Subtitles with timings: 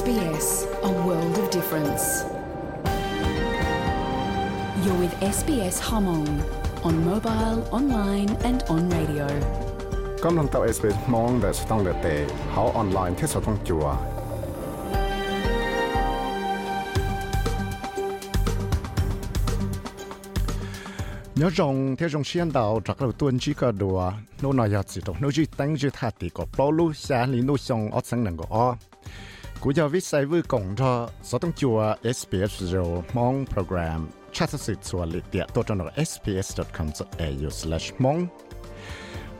[0.00, 0.48] SBS,
[0.90, 2.04] a world of difference.
[4.82, 6.30] You're with SBS Hmong
[6.88, 9.26] on mobile, online and on radio.
[10.24, 12.06] กำลังตัว SBS มองแต่สต้องเดต
[12.52, 13.86] เฮาออนไลน์ที่สต้องจัว
[21.40, 23.98] ยอจงเทจงเชียนดาวจากเราตัวนี้ก็ดัว
[24.40, 28.66] โนนายาจิตโนจีตั้งจีทัดตีก็ปลุกแสนลีนุชงอัดสังหนึ่งก็อ๋อ
[29.64, 30.92] กูยาวิสัยวิกงทอ
[31.28, 31.78] สต้องจัว
[32.18, 32.74] SBS โย
[33.16, 34.00] มองโปรแกรม
[34.36, 38.20] ชาติสืบส่วนลิเตียตัวจนอ sbs.com.au/mong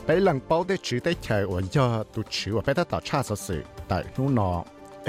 [0.05, 4.51] ไปหลังเป้าได้ชื่อได้ใช้อวยอตุชื่อว่าไปตัดต่อชาติสืบแต่นู่นอ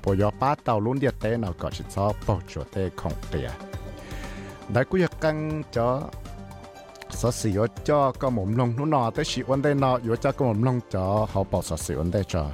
[0.00, 3.52] 不要把道路的地那个是找跑着的空的呀。
[4.68, 6.10] 那个要跟着。
[7.20, 12.44] สสิวจ้าก็หมุนลงนู่นนอแต่ชีวันได้นออยู่จ้าก็หมุนลงจ้าเขาบอกสสิวันได้จ้า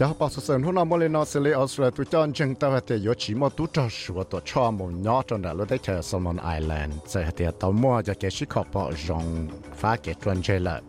[0.00, 2.70] cho bà sơ sơn hôm nay mới nói xử lý Australia tụi cho chân tao
[2.70, 5.78] hết thì chỉ mà tụi cho sửa tổ cho một nhỏ trong đó lúc đấy
[5.82, 9.96] chờ Solomon Island sẽ hết thì tao mua cho cái sĩ khóc bỏ rong phá
[9.96, 10.80] cái tròn chơi lợ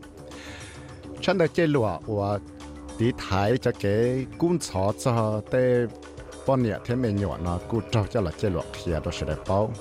[1.22, 2.40] chân đó chơi lụa và
[2.98, 5.86] tí thái cho cái cuốn sọ cho tê
[6.48, 9.28] bọn nhà thế mình nhỏ nó cú trâu cho là chơi lụa kia đó sẽ
[9.28, 9.74] đẹp bao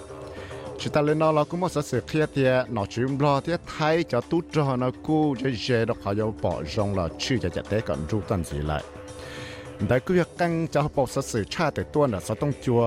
[0.79, 4.05] chỉ ta lên nó là cũng mất sự kia thì nó chỉ lo thì thấy
[4.05, 7.49] cho tu cho nó cú chơi chơi đó họ yêu bỏ rong là chưa cho
[7.49, 8.83] chặt té còn rút tận gì lại
[9.89, 12.83] ได้ก็ยังกังจะปกสื่อชาติตัวน่ะจะต้องจัว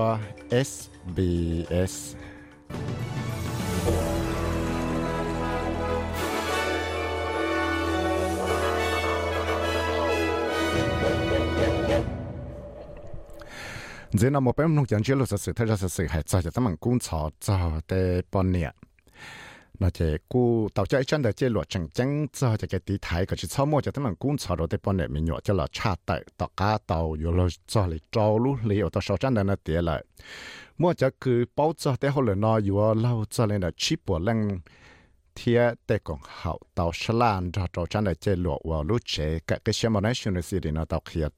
[0.68, 1.94] SBS
[14.18, 17.56] เจนเอามาเป็นนุ่งจันเชื่อลูกสื่อเท่าจะสื่อหายใจจะต้องมันกุ้งชอจอ
[17.88, 18.00] แต่
[18.32, 18.70] ปอนเนี่ย
[19.78, 30.02] 那这古到这一阵的这落正经之后，这个地台可是草木就他们观察到的半年民谣，就了插到到家到有了这里走路里有到手站的那地了。
[30.76, 34.62] 莫就去包着的后来呢，有老这里的七波人。
[35.36, 39.58] thiên tế còn hậu tàu slan ra tàu chân đại chế lụa và lũ chế cả
[39.64, 41.32] cái xem mà nói chuyện gì thì nó tàu khiết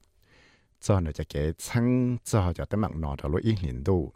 [0.81, 4.13] cho nên cái cái sang cho cho tới mạng nọ tàu lũ hình đủ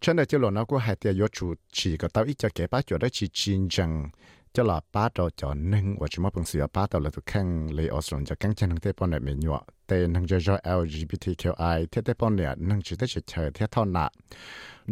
[0.00, 2.48] chân đại cho lò nó có hai tia yo chủ chỉ có tao ít cho
[2.54, 4.10] kẻ bác cho đó chỉ chín rằng
[4.56, 5.96] cho là ba trò cho nâng.
[5.98, 8.68] Và chỉ mà bằng sự ba là tụ khăn lấy ở sòng cho căng chân
[8.68, 9.62] nâng tế bọn này mình nhọ.
[9.86, 13.66] Tế nâng cho cho LGBTQI thế tế bọn này nâng chỉ tế chỉ chờ thế
[13.70, 14.08] thao nạ.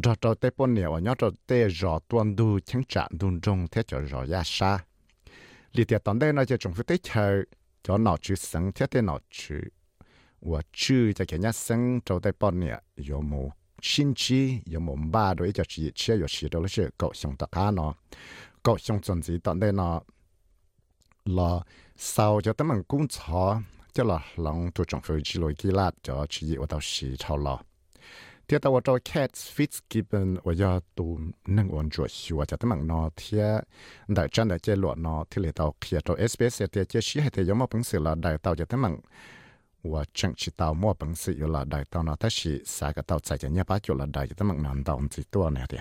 [0.02, 3.40] Trò trò tế bọn này và nhọ trò tế rõ tuân đu chẳng chạm đun
[3.42, 4.78] rong thế cho rõ ya sa.
[5.72, 7.42] Lý tiệt tận đây nó cho chúng phải tế chờ.
[7.82, 9.60] Cho nó chữ sẵn, thế tế nó chữ.
[10.40, 13.52] Và chữ cho kẻ nhát sẵn trò tế bọn này yo mù
[13.84, 14.40] xin chi
[14.72, 17.46] yo mo ba do cho chi che yo chi do le che ko xiong ta
[17.54, 17.86] ka no.
[18.64, 19.88] Ko xiong chon ji ta de no.
[21.36, 21.62] Lo
[21.96, 23.60] sao cho tâm cũng cho
[23.94, 27.06] cho là long tu trọng phu chỉ lối kỹ lạt cho chỉ dụ tao xì
[27.18, 27.58] thao lò
[28.48, 33.10] thế tao cho cat Fitzgibbon và do tu nâng ổn chuột xua cho tâm nó
[33.16, 33.60] thế
[34.08, 37.20] đại chân đại chế luận nó thế là tao kia tao SBS thế chế xí
[37.20, 38.82] hay thế giống mà bằng sự là đại tao cho tâm
[39.92, 45.80] ว่าจังชิตาวมั่วปังสิอยู่ละได้ตอนนั้นถ้าชิสากตาวใจจะเนี่ยป้าอยู่ละได้จะต้องมันตอนสิตัวเนี่ยที่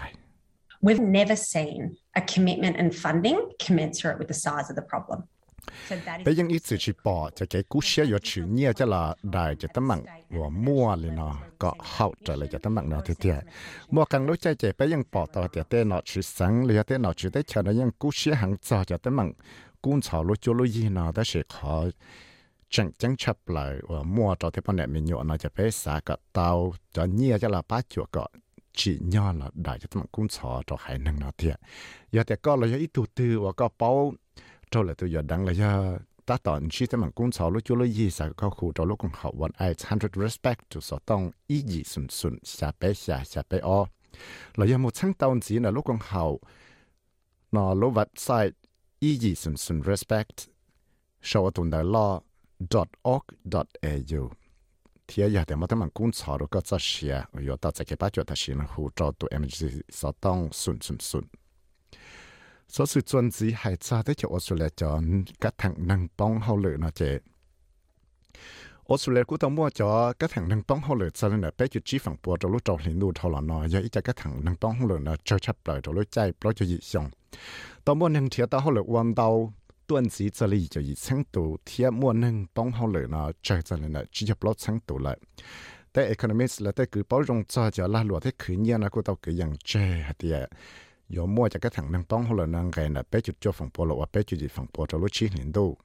[0.85, 1.79] We've never seen
[2.21, 5.19] a commitment and funding commensurate with the size of the problem.
[6.23, 9.03] แต่ยังอีสิชิปอจะแกกู้เชียอยู่ชื่อเนี่ยจะละ
[9.33, 9.99] ได้จะตั้งมัง
[10.37, 13.37] ว่ามั่วเลยเนาะก็เฮาจะเลยจะตั้งมังเนาะทีเดีย
[13.93, 19.27] มั่วกังรู้ใจเจไปยังปอต่อเตียเต้เนาะชื่อสังเลยเต้เนาะชื่อได้เชิญยังกู้เชียหังจอจะตั้งมัง
[19.83, 21.75] กู้ชาวรู้จูรู้ยีเนาะแต่เสียขอ
[22.73, 25.49] chẳng chẳng chập lại và uh, mua cho thế bọn này mình nhộn nó cho
[25.55, 28.27] phê xa cả tàu, cho nhia cho là ba chuột cả.
[28.73, 31.59] Chỉ nho là đại cho tụi cũng sợ cho hải năng nó thiệt.
[32.11, 34.13] Giờ thì có là giờ ít tụt tư và có bao
[34.71, 37.75] cho là tôi giờ đang là giờ ta tận chỉ tụi cũng sợ lúc chú
[37.75, 40.97] lúc gì xả có khu cho lúc cũng học one eight hundred respect cho sợ
[41.05, 43.85] tông, ý gì sùn sùn xả bé xả xả bé o.
[44.55, 46.35] Là giờ một tháng tàu chỉ là lúc cũng học,
[47.51, 48.51] nó lúc vật sai,
[48.99, 50.49] ý gì sùn sùn respect.
[51.23, 52.21] Show tuần đại lo
[53.13, 54.23] org.au
[55.09, 59.57] ทียอยากแต่มาตั้งมันกุ้งสอรก็จะเชียอยู่ต่อจากเก็บปัจจุบันชินหูจอตัว MG
[59.99, 61.25] สอต้องสุนสุนสุน
[62.73, 65.03] สอสุดจวนสีหายซาได้เจ้าออสเตรเลียจอน
[65.43, 67.13] กระถังนังป้องเฮาเลยนะเจอ
[68.89, 69.89] อสเตรเลียกูต้องมั่วจอ
[70.19, 77.05] กระถังนังป้องเฮาเลยซะนั่นแหละไปจุดชี้ฝั่งปัวตัวลูกจอหินดูทอหลอนอยาอีจะกระถังนังป้องเฮาเลยนะเจ้าชับเลยตัวลูกใจเพราะจะยิ่งส่ง
[77.85, 79.27] ต้องมั่วนังเทียตาเฮาเลยวันเตา
[79.93, 83.31] tuần chỉ giờ lì cho ý sáng tù thiết mua nâng bóng hậu lửa nó
[83.41, 85.17] trời giờ lì nó chỉ dập lót sáng tù lại
[85.93, 88.89] tại economist là tại cứ bảo rong cho cho la lụa thế khử nhiên là
[88.89, 90.49] cô tao cứ rằng chê hạt tiệt
[91.17, 93.51] yo mua cho cái thằng nâng bóng hậu lửa nâng gầy là bé chút cho
[93.51, 95.77] phòng bộ lộ và bé chút gì phòng bộ cho lối chi liền đâu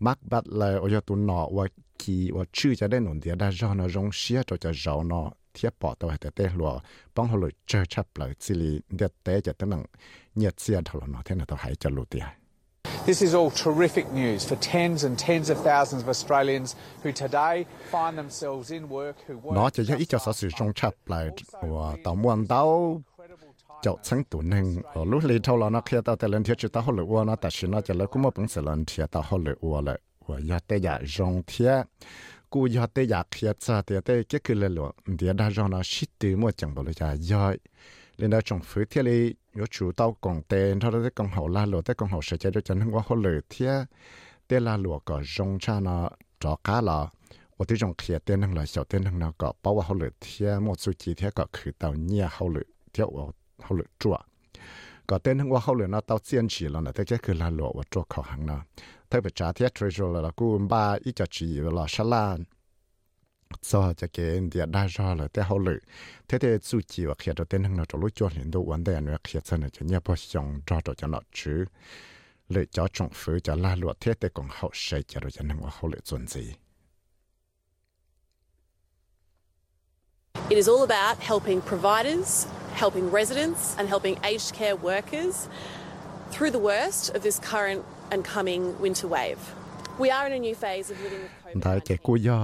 [0.00, 1.66] Mark Butler ở cho tụi nó và
[1.98, 5.04] kỳ và chữ cho đến nổn tiệt đã do nó rong xía cho cho giàu
[5.04, 6.78] nó thiết bỏ tàu hạt tê lúa
[7.14, 9.84] bóng hồ lụi chơi chắp lại xử lý để té cho tới nặng
[10.34, 12.22] nhiệt xe thầu nó, thế là tàu hãy cho lụt tiệt
[19.44, 21.28] nó chỉ cho ít cho sở sử dụng chấp lại
[21.62, 23.02] và tổng quan đau
[23.82, 26.58] cho chứng tụ nâng ở lúc lý thâu là nó khi ta tại lần thiết
[26.58, 28.48] chứ ta hồ lửa uo nó tại dạ dạ nó chỉ là cũng một bằng
[28.48, 31.82] sự lần thiết ta hồ lửa uo lại và giờ tây giả rong thiết
[32.50, 35.70] cú giờ tây giả kia cha tây tây cái cứ lửa lửa địa đã rong
[35.70, 37.56] nó shit từ một chẳng bảo là giờ
[38.16, 39.02] lên đó trong phía thiết
[39.54, 43.86] 有主到广电，他都在讲好啦，罗在讲好时间就真的我好累天，
[44.46, 46.10] 电啦罗个中差呢
[46.40, 47.12] 找家了，
[47.58, 52.64] 我这种开电能了小电能那个，把我好累天，我做几天个去到你好累
[52.94, 54.24] 天我好累住啊，
[55.04, 58.64] 个电能我好累那到坚持了呢，大家去啦罗我做考行了，
[59.10, 62.42] 特别昨天追着了了，古巴一家只有了沙兰。
[63.62, 65.78] cho cho cái địa đa ra là thế hậu lự
[66.28, 68.62] thế thế su chỉ và khi cho tên hàng nó cho lối cho hiện đồ
[68.62, 71.64] vấn đề nữa khi cho nó cho nhà bao xong cho cho cho nó chứ
[72.48, 75.54] lự cho trọng phứ cho la lụa thế thế còn hậu sẽ cho cho nó
[75.80, 76.54] hậu lự chuẩn gì
[80.48, 85.48] It is all about helping providers, helping residents and helping aged care workers
[86.30, 89.38] through the worst of this current and coming winter wave.
[89.98, 92.38] We are in a new phase of living with ถ้าเกกูยอ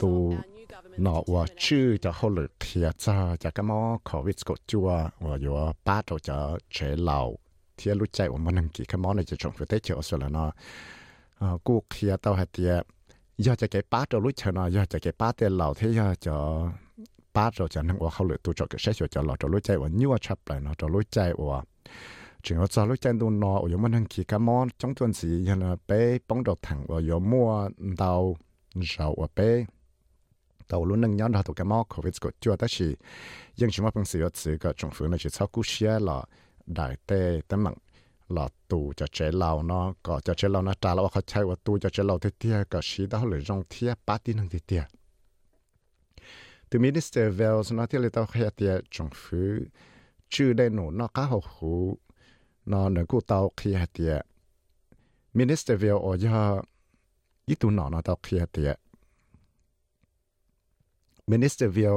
[0.00, 0.10] ตู
[1.02, 3.78] หนอว่าชื่อจะเขาหลือเทียจ้าจากกมอ
[4.08, 4.88] ขอวิสกจัว
[5.24, 5.52] ว่าอยู่
[5.86, 6.36] ป้าตัวจะ
[6.72, 7.18] เฉยเหล่า
[7.76, 10.44] เทียรู้ใจว่ามันนังกี่ขมอในจะชงฟิเตเชอส่วนละเนอ
[11.66, 12.72] กูเทียเตาหัดเตีย
[13.44, 16.36] ยอจะเก็บป้าตัวรู้เชนอยอจะเก็บป้าเตียเหล่าเทียจะ
[17.36, 21.18] ป้าตัวจะนั่งว่าเขาหลือตัวจะดเกิดเสียจะหล่อจะรู้ใจว่านิววชับเลยเนาะตัรู้ใจ
[21.50, 21.58] ว่า
[22.42, 25.12] chỉ có cho lúc chân đun nọ ở giống mình khi cái món trong tuần
[25.12, 27.68] gì là bé bóng đầu thẳng ở giống mua
[27.98, 28.36] đầu
[28.96, 29.64] rau ở bé
[30.68, 32.94] tàu luôn nâng nhóm ra tụ cái món covid của chưa tới gì
[33.56, 35.98] nhưng chúng ta phân xử ở sự cái trong phương này chỉ sau cú xe
[36.00, 36.22] là
[36.66, 37.74] đại tê tấm mạng
[38.28, 41.44] là tù cho trẻ lao nó, có cho trẻ lao nó trả lao khó chạy
[41.44, 44.36] và tù cho trẻ lao thế tia có xí đó là rong thia bát tin
[44.36, 44.82] hàng thế tia
[46.70, 49.64] từ minister Wales nó thì là tao khai tia trong phương
[50.28, 51.98] chưa đây nổ nó cá học hữu
[52.72, 54.14] นอนกูเตาขี้เตีย
[55.36, 56.42] มินิสเตอร์เวียโอยา
[57.48, 58.72] ยี่ตุนอนเตาขี้เตีย
[61.30, 61.90] มินิสเตอร์เวีย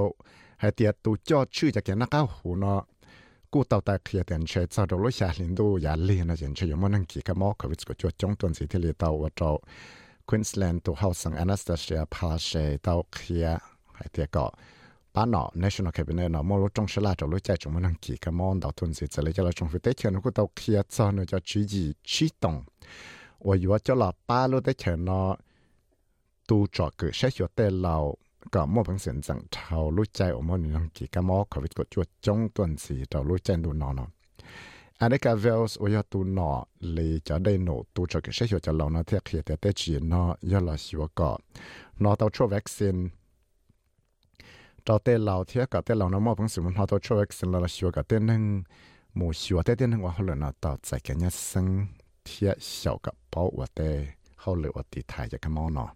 [0.60, 2.76] ให้เตียตูจอดชื่อจากแกนักเอาหูนอ
[3.54, 9.52] กูเตาตาขี้เตียนเชยซาดลุชาลินดูยาลีนะเจนเชยมันังกี่กะมอกวิสก็จวดจงตนสิที่เลเตาว่าเจ้า
[10.28, 12.50] ควีนส์แลนด์ตัวเฮาสังอนาสตาเชียพาเช
[12.84, 13.44] เตาขี้
[13.96, 14.46] ให้เตียก็
[20.59, 22.55] คลียร์ซอนจะชี้จีชี้ตรง
[23.47, 25.39] 我以为叫老八路的钱呢，
[26.47, 28.15] 都做个些学的老
[28.51, 34.07] 个莫本身正头路在我们能几个莫可谓个做中段时就路在路喏呢。
[34.99, 36.51] อันนี้ก็เวลส์ว่าตัวหนอ
[36.93, 41.31] เลยจะได้หนูตัวจะก็ใช้หัวจะเราเนาะที่เขียนแต่แต่จีนเนาะยาละสิวก็
[42.03, 42.97] นอตัวช่วยวัคซีน
[44.86, 47.26] cho tê lão thiệt cả tê lão nó mua bằng sự muốn họ tôi cho
[47.30, 48.64] xin là xua cả tên nâng
[49.14, 51.86] mù xua tê tên nâng và họ lần nào tạo tại cái nhà sinh
[52.26, 55.88] thiệt xạo cả bảo và tê họ lựa và tì thải cho cái món nó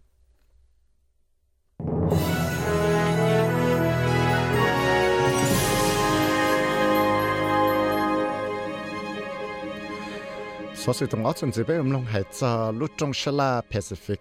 [10.74, 14.16] số sự tổng áo chuẩn bị ông long hải cho lúc trong Shala Pacific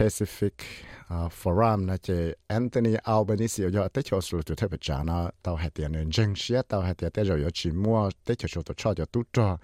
[0.00, 0.64] Pacific
[1.10, 5.56] uh, Forum na che Anthony Albanese yo te cho su tu te pe chana tao
[5.56, 8.48] ha ti nen jeng xia tao ha ti te yo yo chi mo te cho
[8.48, 9.58] cho to cho yo tu cho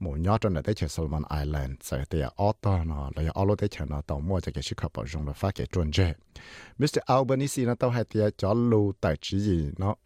[0.00, 3.32] mo nya to na te che Solomon Island sa te ya auto na la ya
[3.34, 5.64] alo te che na tao mo che ke shi kha pa jong la fa ke
[5.66, 6.14] tron je
[6.78, 9.96] Mr Albanese na tao ha ti cho lu tai chi yi no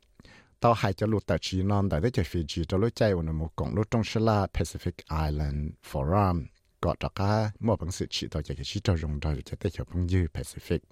[0.60, 3.22] tao hai cho lu ta chi non da te che Fiji to lu chai wo
[3.22, 6.50] na mo kong lu tong shla Pacific Island Forum
[6.84, 10.82] กอะกาเม่อบังสิชิตอยากจะชิตอรงดอยจะได้เขียวพงยือแปซิฟิก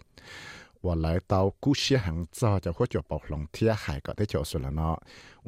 [0.84, 4.96] ว่าหลายเตากู้เชี่ยหังจอจะหัวจปอกหลงเทียหายก็ได้เขียวสุดละเนาะ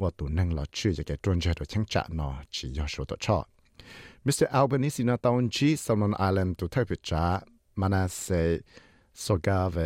[0.01, 3.37] ว่าตัวนั่งเราชื่อจะแก่จวนเจอตัวช่างจะเนาะจียอชัวตัวชอ
[4.25, 7.23] มิสเตอร์อัลเบนิซินาตอนจีสมอนไอแลนด์ตัวเทพิจา
[7.81, 8.25] มานาเซ
[9.21, 9.77] โซกาเว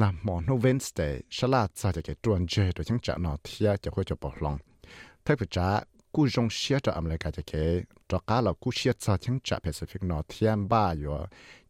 [0.00, 1.00] นัมมอนโนเวนสเต
[1.36, 4.54] ชลาดจะแก่จวนเจอตัวช่างจะเนาะเทียจะหัวจปอกหลง
[5.22, 5.68] เทพิจา
[6.15, 7.51] กูจงเชียจะอเมริกาจะเค
[8.09, 11.15] จอกาเรากูเชียจะทิ้งจากแปซิฟิกนอเทียมบ้าอยู่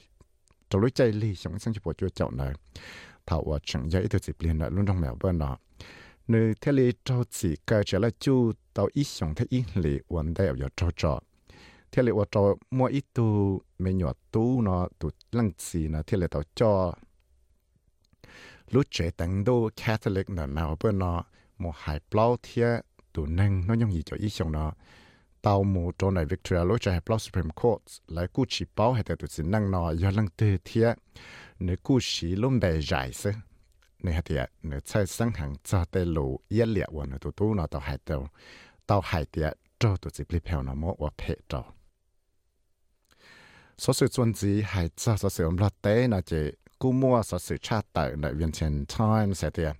[0.70, 2.52] จะรู้ใจลีสงสังจะปวดจู่เจ้าเนี่ย
[3.28, 5.54] ถ้าว่าฉันยังอีตัวสิเปลี่ยนเนี่ยรุ่นตรงแมวเบิ้ลเนาะ
[6.30, 8.38] เนี่ยเทเลเจ้าสิเกิดจะละจู่
[8.76, 11.14] ต่ออีสงเทอีหลีวันได้เอาอยู่จ่อจ่อ
[11.90, 12.42] เทเลว่าจ่อ
[12.76, 13.32] มัวอีตัว
[13.82, 16.72] มีหนวดตู้เนาะตัวลังสีนะเทเลต่อจ่อ
[18.74, 21.22] lúc trẻ tận đô Catholic nè nào bên nó
[21.58, 22.66] một hai bao thia
[23.12, 24.72] tụ nâng nó nhung gì cho ý xong nó
[25.41, 27.81] tàu mù trốn này Victoria lối cho hệ lo Supreme Court.
[28.07, 30.97] Lại cú chỉ báo hệ tụi xin năng nọ, do lăng tư thiệt
[31.59, 33.31] nếu cú chỉ lông bè dài sơ
[34.03, 37.31] nếu hệ thiệt nếu chạy sang hàng cho tê lù yên liệt và nếu tụi
[37.33, 38.27] tụi nó tàu hải tàu
[38.87, 41.63] tàu hải thiệt cho tụi chỉ bị phèo nó mò và phê trâu
[43.77, 47.23] số sự chuẩn gì hải cho số sự ông lo tế là chỉ cú mua
[47.23, 49.75] số sự tra tại đại viên tiền Times hệ thiệt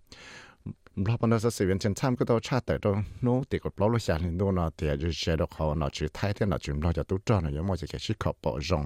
[1.06, 8.84] เราพนัสสิเวีนเชนท่ามก็ต้องชาติต่ต้องโน้ติกดปล้อลูกชายหนึ่งตันาเตียจะเชดอกเขาหนอชื่อไทยเท่หนอชื่อเราจะตุ้ดจอนอย่างมอจะแก่ชื่อขอบปอจง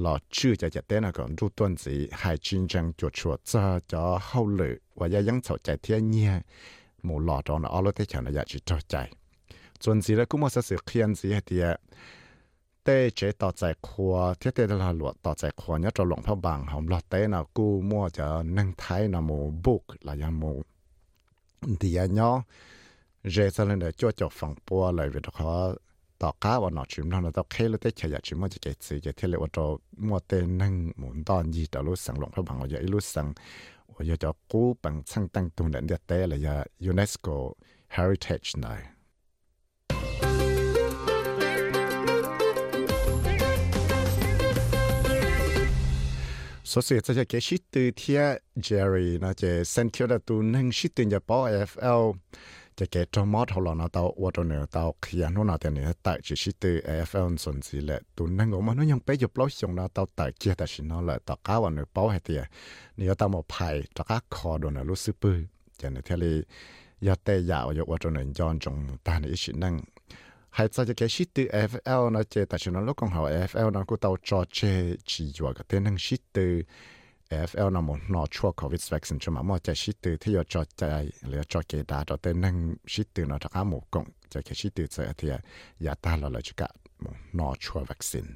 [0.00, 6.32] หลอชื่อจะจะเต้นก่อนรูต้นสีหายชินจังจวดชัวจะจะเข้าเลยว่ายังเสนใจเทียเนี่ย
[7.04, 8.94] หมูหลอดอนเอารถเที่ยวนะอยากจิตใจ
[9.82, 11.66] จนสีแล้วก็มอสสิเคลียนสีเตีย
[12.84, 20.52] เต้เจต่อใจครัวเทียเตตลาหลวดต่อใจครัวเนี่ยจะหลงพระบางหอมหลอดเต้นะกูมั่วจะนั่งไท้ายนะหมูบุกลายหมู
[21.80, 22.42] thì anh nhó
[23.24, 25.74] giờ cho lên để cho cho phòng bùa lại vì đó
[26.18, 28.74] tỏ cá và nó chìm nó tao khé lúc tới chạy chìm mua chỉ cái
[28.80, 29.38] gì cái thiết lệ
[29.96, 33.32] mua tên nâng muốn đón gì đó lúc sáng lòng phải bằng ở lúc sáng
[33.96, 37.52] ở cho cú bằng sang tăng tuần đến địa tế là UNESCO
[37.88, 38.86] Heritage này
[46.70, 48.22] สเสียจะเกชิตือเทีย
[48.62, 52.02] เจอรีนะเจเซนเทียดตูนังชิตือจะปอเอฟเอล
[52.78, 62.42] จะเกจอมอดหลอนาตาวัตเนอเตาเขยันโนนาเตเนตัดจิชิตือเอฟเอลสนสีแหละตูนึงอมันยังไปหยบเล่าชงนาเตาตัเกียแต่ชินอแหละตากาวันเนอปอเฮเตีย
[62.98, 65.36] นี่ยตามอภัยตากคอโดนรู้สึกปื้อ
[65.80, 66.24] จะเนเทเล
[67.06, 69.74] ยาเตยาวยกวัตเนอจอนจงตาในอิชินั่ง
[70.56, 73.84] hay sao cái shit từ FL nó chơi tại nó lúc còn học FL nó
[73.84, 76.62] cũng tàu cho chơi chỉ dọa cái tên năng shit từ
[77.30, 80.64] FL nó một nó chua covid vaccine cho mà mọi cái shit từ thì cho
[80.76, 84.42] chơi lấy cho cái đá cho tên năng shit từ nó thắc một cộng chơi
[84.42, 85.28] cái shit từ sẽ thì
[85.80, 88.28] giá ta là lại cho cả một nó chua vaccine.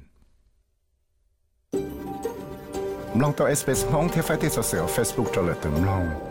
[3.13, 6.30] Mong tàu SBS hóng theo phải thì sở Facebook cho lời tấm Long.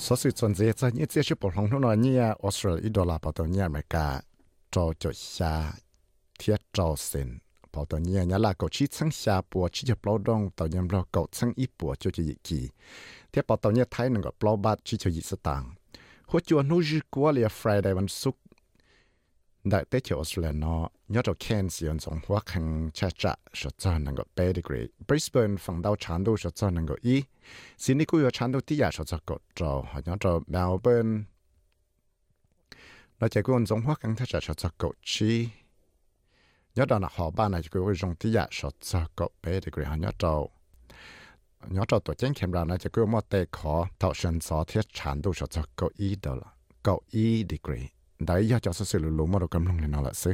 [0.00, 4.06] ติมลองสสิส่วนเจะนี่เจ้าชิปของทุนเนี่ยออสเตรเลียดอลลาร์ปตัวเนี่ยอเมริกา
[4.74, 5.54] จอจชา
[6.36, 7.30] เทียจอเซน
[7.76, 10.68] bảo tao nhẹ nhá là cậu chỉ sang xa bùa chỉ cho bao đông tao
[10.68, 12.68] nhầm lo cậu sang ít bùa cho cho kỳ
[13.32, 15.74] thế bảo tao nhẹ thấy nó gặp bao bát chỉ cho gì sự tàng
[16.26, 18.39] hỗ trợ nô dư quá là Fridayวันศุกร์
[19.63, 23.69] đại tế chỉ Australia nó nhớ cho Cairns yon song hoa khăn cha cha sợ
[23.77, 24.85] cho năng gọi pedigree.
[25.07, 27.23] Brisbane phần đầu chán đô sợ cho năng gọi y
[27.77, 31.23] Sydney cũng có chán đô tía sợ cho cột trò họ nhớ cho Melbourne.
[33.19, 35.49] Nó chỉ cũng song hoa khăn cha cha sợ cho cột chi
[36.75, 39.95] nhớ đó là họ ba này cũng có dùng tía sợ cho cột pedigree họ
[39.95, 40.47] nhớ cho
[41.67, 44.63] nhớ cho tổ chức kiểm ra nó chỉ cũng một tệ khó thảo sinh sở
[44.67, 46.51] thiết chán đô sợ cho cột y đó là
[46.83, 47.87] cột y degree
[48.20, 50.32] đấy giờ cho sự lulu mà đồ cầm lông này nó là sự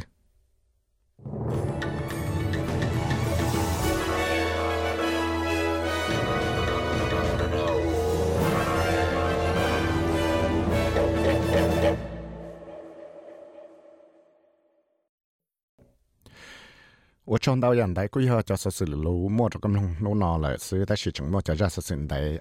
[17.24, 22.38] 我撞到人哋佢下就系老摸咗咁弄弄拿嚟，所以但是仲摸就系实在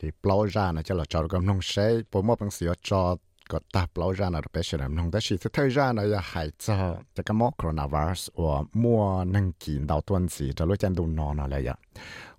[0.00, 3.16] 你包ra呢就系做咁弄些，不摸平时要做
[3.51, 6.65] ก็ตับเราจานะเป็นเช่นนั้นแต่สิ่งที่เธอจานะจะหายใจ
[7.15, 9.01] จะก็มอโครนาไวรัสว่ามัว
[9.35, 11.79] นั่งกินดาวต้นสีจะรู้จันดูนอนอะไรอย่าง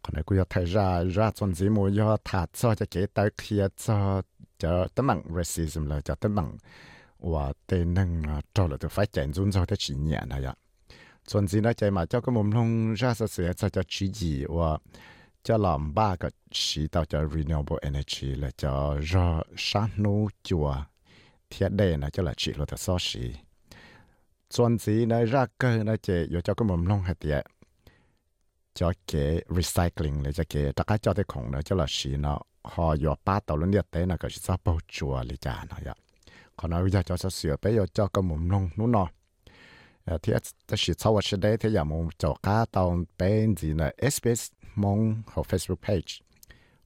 [0.03, 3.99] คนไหนกูจะเธอจาราต้นสีมัวยอถาดซอจะเกิดตาเทียซอ
[4.63, 6.49] จะตั้งมั่งเรสซิสมเลยจะตั้งมั่ง
[7.33, 8.09] ว่าเต้นนั่ง
[8.57, 10.57] จอดหรือจะไฟแจนจุนซอที่ฉีเนี่ยนะอย่าง
[11.31, 12.69] ส่วนสีน่าใจมาเจ้าก็มุมลง
[13.01, 14.71] ราสเสียจะจะชี้จีว่า
[15.47, 16.29] จะหลอมบ้าก็
[16.61, 18.71] ชี้ต่อจะ renewable energy และจะ
[19.11, 19.29] รอ
[19.67, 20.05] ชาโน
[20.49, 20.69] จัว
[21.59, 23.35] thiên đề nó cho là chị lo thật so xì
[24.51, 27.47] chuẩn gì nó ra cơ nó chế yo cho cái mầm long hạt tiệt
[28.75, 32.11] cho cái recycling là cho cái tất cả cho cái khổng nó cho là xì
[32.11, 35.65] nó họ yo ba tàu lên nhiệt tế nó cái sao bao chùa lý cha
[35.71, 35.95] nó vậy
[36.57, 39.07] còn bây giờ cho sao sửa bây giờ cho cái mầm long nó nọ,
[40.23, 40.33] thì
[40.67, 44.53] ta chỉ sau cái đấy thì giờ muốn cho cá tàu bên gì là SBS
[44.75, 46.21] mong họ Facebook page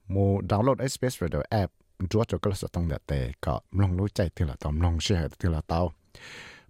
[0.09, 1.73] muốn download SBS Radio app
[2.11, 5.01] chúa cho cái sự tông đẹp tệ có lòng lối chạy thì là tao lòng
[5.01, 5.93] xe thì là tao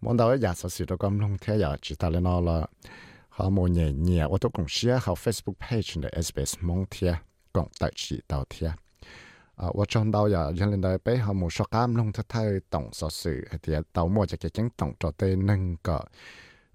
[0.01, 2.67] món đó giờ sau sự đó có lòng theo giờ chỉ ta lên nó là
[3.29, 7.15] họ mua nhẹ nhẹ, ô tô cùng Facebook page để SBS mong theo
[7.53, 8.45] cộng tại chỉ tao
[9.57, 12.25] à ô trong đó giờ dân lên đây bé, họ mua số cam lòng thay
[12.29, 15.99] thay tổng sau sự thì tao mua cho cái chứng tổng cho tên nâng cỡ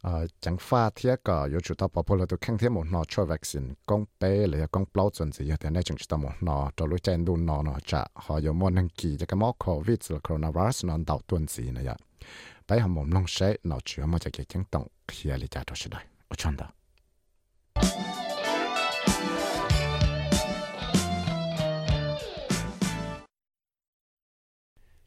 [0.02, 11.96] 呃，整花贴个有主到包括了都看天冇拿出 vaccine，讲俾你讲标准字，有啲呢仲知道冇拿，到路正都拿拿着，还有冇能记这个冇 covid 了 coronavirus 拿到段字呢呀，
[12.64, 16.72] 俾下冇弄些，拿住冇就嘅惊动，佢系你家到时代，我唱到。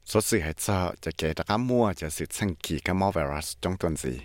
[0.04, 4.20] 所以系就就记得啱摸就是趁机个冇 virus 中段字。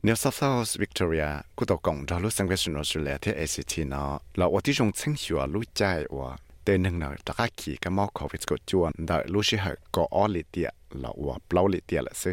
[0.00, 4.18] New South Wales Victoria ku to kong ra lu sang Western Australia the ACT na
[4.36, 7.78] la wa ti jong cheng hua lu chai wa te nang na ta ka ki
[7.82, 11.38] ka mo covid ko chuan da lu shi ha ko all li tiệt, là wa
[11.48, 12.32] plau li tiệt là se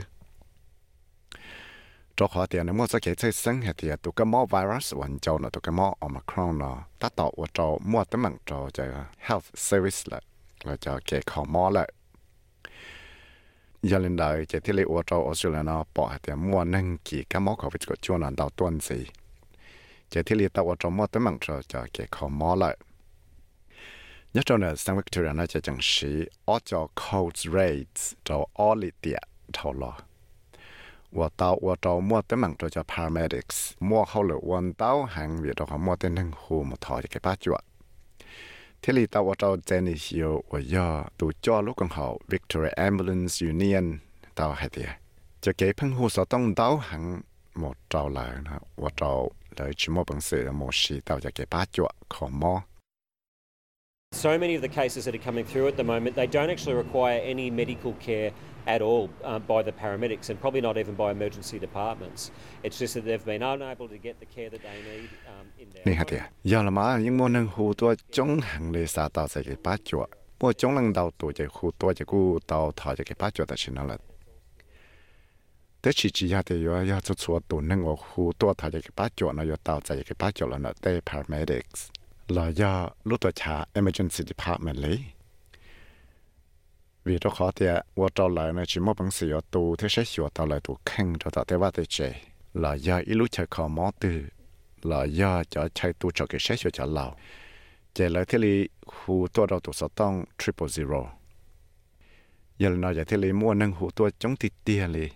[2.17, 4.93] Trong khó tiền nếu mua sẽ kể chơi sinh hệ tiệt tụ cái mỏ virus
[4.93, 8.38] vẫn cho nó tụ cái mỏ omicron nó ta tạo và cho mua tấm bằng
[8.45, 8.84] cho cho
[9.17, 10.19] health service là
[10.63, 11.91] là cho kể khó mỏ lại
[13.88, 17.24] giờ lên đời chỉ thiết lệ ô châu, Australia nó bỏ thì mua nâng chỉ
[17.30, 19.06] các món khẩu vị của chua nó đào tuần gì.
[20.10, 22.78] Chỉ thiết lệ tàu ô châu mua tới mảng cho cho cái khẩu mỏ lại
[24.34, 26.08] nhất trong là sang Victoria nó chỉ chẳng sĩ
[26.45, 29.98] ô châu Coles Raids cho ô lì tiệt thầu lò.
[31.12, 35.04] Và tàu và tàu mua tới mảng cho cho paramedics, mua hậu lửa quân tàu
[35.04, 37.62] hàng việt đó họ mua tới nâng hồ một thỏi cái bát chuột
[38.81, 43.47] thế thì tao tao trên hiểu và do tụ cho lúc còn hậu Victoria Ambulance
[43.47, 43.97] Union
[44.35, 44.83] tao hay thì
[45.41, 47.21] cho cái phân hồ sở tông đáo hẳn
[47.55, 51.89] một trâu lại nó và trâu lời chỉ một bằng sự một sự tao cho
[52.09, 52.61] khó mò.
[54.11, 56.83] So many of the cases that are coming through at the moment, they don't actually
[56.83, 58.31] require any medical care
[58.65, 62.32] at all um, by the paramedics and probably not even by emergency departments.
[62.63, 65.67] It's just that they've been unable to get the care that they need um, in
[65.73, 65.86] their.
[65.86, 69.10] Nè hạt ya, giờ là mà những môn năng hồ tua chống hàng lệ sa
[69.10, 72.39] tạo sẽ cái bát chuột, mua chống năng đầu tuổi chạy hồ tua chạy cú
[72.47, 73.97] tàu thọ chạy cái bát chuột ta chỉ nói là
[75.82, 78.69] tế chi chỉ hạt thì yo yo chút số tụ năng ở hồ tua thọ
[78.69, 81.89] chạy cái bát chuột nó yo tàu chạy cái bát chuột là nó tế paramedics.
[82.28, 85.06] Là do lúc tôi trả emergency department lấy
[87.05, 89.87] vì đó khó thì à, qua trở lại này chỉ một bằng sự tù thế
[89.89, 92.13] sẽ hiểu tao lại tù khen cho ba thế chế
[92.53, 94.23] là do ít lúc chơi khó mó từ,
[94.83, 97.15] là do cho chơi tù cho cái sẽ hiểu cho lão
[97.93, 101.05] chế lại thế li hù tua đầu tù sáu tông, triple zero.
[102.57, 105.09] Giờ là nói thế li mua nâng hù tua chống thịt tiền li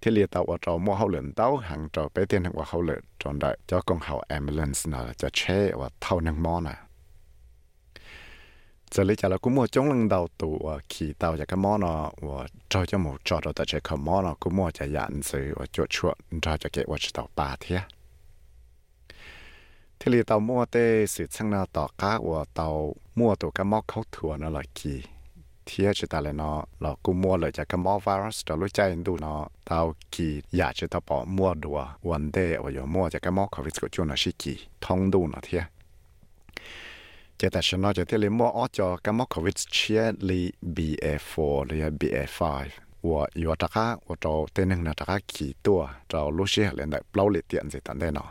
[0.00, 2.64] thế li tàu ở trò mua hậu lợn tàu hàng trò bé tiền hàng qua
[2.68, 6.60] hậu lợn tròn đại cho công hậu ambulance nào cho chế và thâu nâng mó
[6.60, 6.83] nào
[8.94, 11.80] giờ lấy chả là cũng mua chống lưng đầu tụ khi tàu giờ cái món
[11.80, 12.12] nó
[12.68, 15.54] cho cho một trò đó tại chỉ cái món nó cũng mua chả dặn sự
[15.72, 17.78] chuột chuột cho cho cái vật tàu ba thế
[20.00, 22.18] thì lì tàu mua tê sự chăng nào tàu cá
[22.54, 25.02] tàu mua tụ cái món khâu thừa nó là kỳ
[25.66, 28.72] thì chỉ ta là nó là cũng mua lại cho cái món virus đó lúc
[28.72, 33.18] chạy đủ nó tàu kỳ giả chỉ tao mua đùa vấn đề ở mua cho
[33.18, 35.62] cái món covid của chúng nó sĩ kỳ thông đủ nó thiệt
[37.40, 40.40] จะแต่ฉันนอจะเทเลมัวออจอกัมมอควิชเชียลี
[40.76, 41.32] BA4
[41.66, 42.40] หรือ BA5
[43.08, 48.28] ว่าอยู่ตะก้าว่าเราเต้นหนึ่งนะตะก้าขี่ตัวเราลูเชียเลยได้เปล่าเลยเตียนสิตันได้เนาะ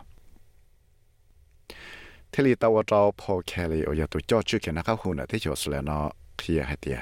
[2.32, 6.06] ที่ลีตัวเราพอแคลีโอยาตัวจอชื่อเขียนนะครับคุณที่จดสแล้วเนาะ
[6.38, 6.98] เคลียให้เตีย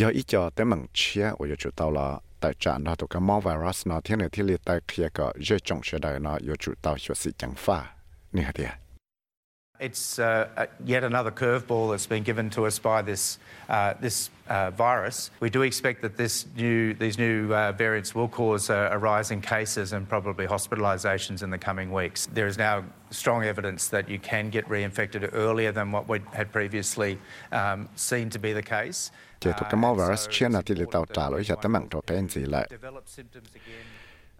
[0.00, 2.08] ยออีจอแต่มังเชียโอยาจุดตัวละ
[2.40, 7.78] แต่จานเราตัวก็มอไวรัสเนาะที่หนึ่งที่ลีแต่เคลียก็เยอะจงเชื่อได้เนาะโยจุดตัวชวสิจังฟ้า
[8.34, 8.70] นี่ฮะเตีย
[9.80, 13.38] It's uh, yet another curveball that's been given to us by this,
[13.70, 15.30] uh, this uh, virus.
[15.40, 19.30] We do expect that this new, these new uh, variants will cause a, a, rise
[19.30, 22.26] in cases and probably hospitalisations in the coming weeks.
[22.26, 26.52] There is now strong evidence that you can get reinfected earlier than what we had
[26.52, 27.18] previously
[27.50, 29.10] um, seen to be the case.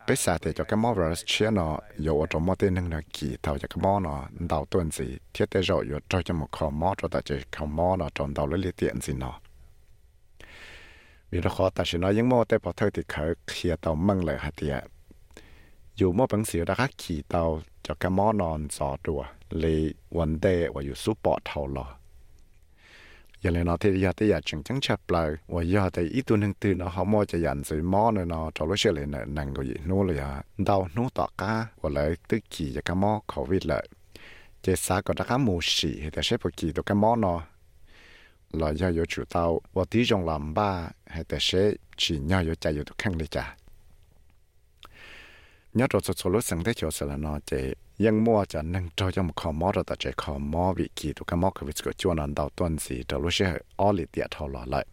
[0.05, 1.69] ไปสาเตจากมอรัสเชียนอ
[2.07, 4.15] ยอจอมอเตนึงนะกี่เท่าจากมอนอ
[4.51, 9.33] ดาวตัวสิเทียเตจอยู่จอยจมขอมอจอตาเจคอมอนอจอมดาวเลเตียนสินอ
[11.31, 14.75] วิรขอตัดสินอยังมอแต่พอเธอติดเขาเคลียเตามั่งเลยฮะเตีย
[15.97, 17.43] อยู่มอปังเสียดักขี่เตา
[17.87, 19.21] จากมอนอนสอตัว
[19.59, 19.81] เลย
[20.17, 30.31] วันเดว่าอยู่ซุปปอเท่าหรอะที่ยาที่อยากจังจังชับเลยว่ายาแต่อีตัวหนึ่งตื่นเนาะเขามอจะยันสิมอเนาะจะรู้เชื่อเลยเนาะนั่งก็ยิ่นู้เลยอะ
[30.69, 33.85] ดาวนู้ต่อก้าว่าเลยตึกขี่จะก็มอโควิดเลย
[34.61, 37.41] เจสาก็ตะก้ามูสีแต่ใช้พวกขี่ตัวก็มอเนาะ
[38.57, 39.45] เราอยากอยู่จุดเตา
[39.77, 40.71] ว่าที่จงลำบ้า
[41.13, 41.63] ให้แต่ใช้
[42.01, 43.45] ฉีเนาอยู่ใจอยู่ทุกครั้งเลยจ้ะ
[45.75, 53.47] nhớ rồi số số lúc sinh thế chỗ sẽ là nó chỉ ยั ยังมัวจะนั่งจอยมขอมอเราแต่ใจขอมอวิกีตุกมอควิสก็จวนันดาวต้นสีแต่รู้ใช่
[53.81, 54.85] ออลิเตียทอลเลย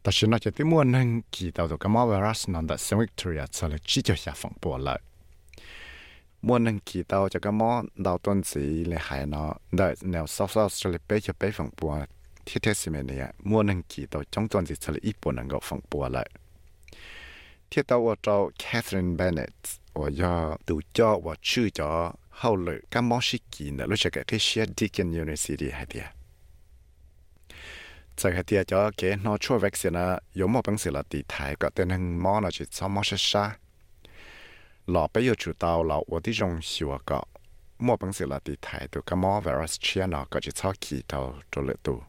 [0.00, 5.00] แต่ฉันน่าจะที่มัวนั่งกีดาวตุกมอไวรัสนันแต่เซวิกตอรียจะเลยชี้จะอยาฝังปัวเลย
[6.46, 7.70] มัวนั่งกีดาวจะกมอ
[8.06, 11.92] ดาวต้นสีเลยหายเนาะแต่แนวซอฟต์จะเลยไปจะไปฝังปัว
[12.46, 16.28] ที่เทสเมเนียมัวนั่งกีดาวจงต้นสีจะเลยอีปุ่นนั่งก็ฝังปัวเลย
[17.70, 26.11] ที่ตัวว่าเจ้าแคทเธอรีนเบนเนต 我要读教我去咗后来咁么时见啊，你就嘅佢 share Deakin University 系啲啊，
[28.15, 31.03] 就系啲咗嘅攞出 vaccine 啊，有冇本事啦？
[31.09, 33.57] 地台个但系么呢就怎么是啥？
[34.85, 37.27] 老俾要知道了，我啲种小个
[37.77, 42.01] 冇本事啦，地台都咁么 virus 切呢个就操起到做了都。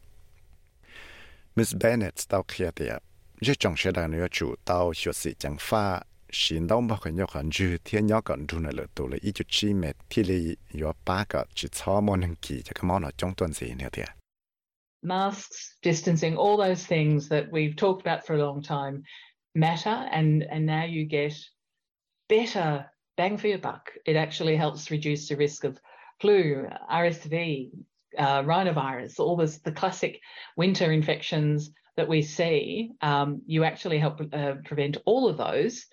[1.55, 3.01] Miss Bennett 到佢啲啊，
[3.41, 6.07] 一种学到你要知道学习讲法。
[15.06, 19.04] masks, distancing, all those things that we've talked about for a long time
[19.54, 21.34] matter, and and now you get
[22.28, 23.92] better bang for your buck.
[24.06, 25.80] It actually helps reduce the risk of
[26.20, 27.70] flu, RSV,
[28.18, 30.20] uh, rhinovirus, all this the classic
[30.58, 32.92] winter infections that we see.
[33.02, 35.86] Um, you actually help uh, prevent all of those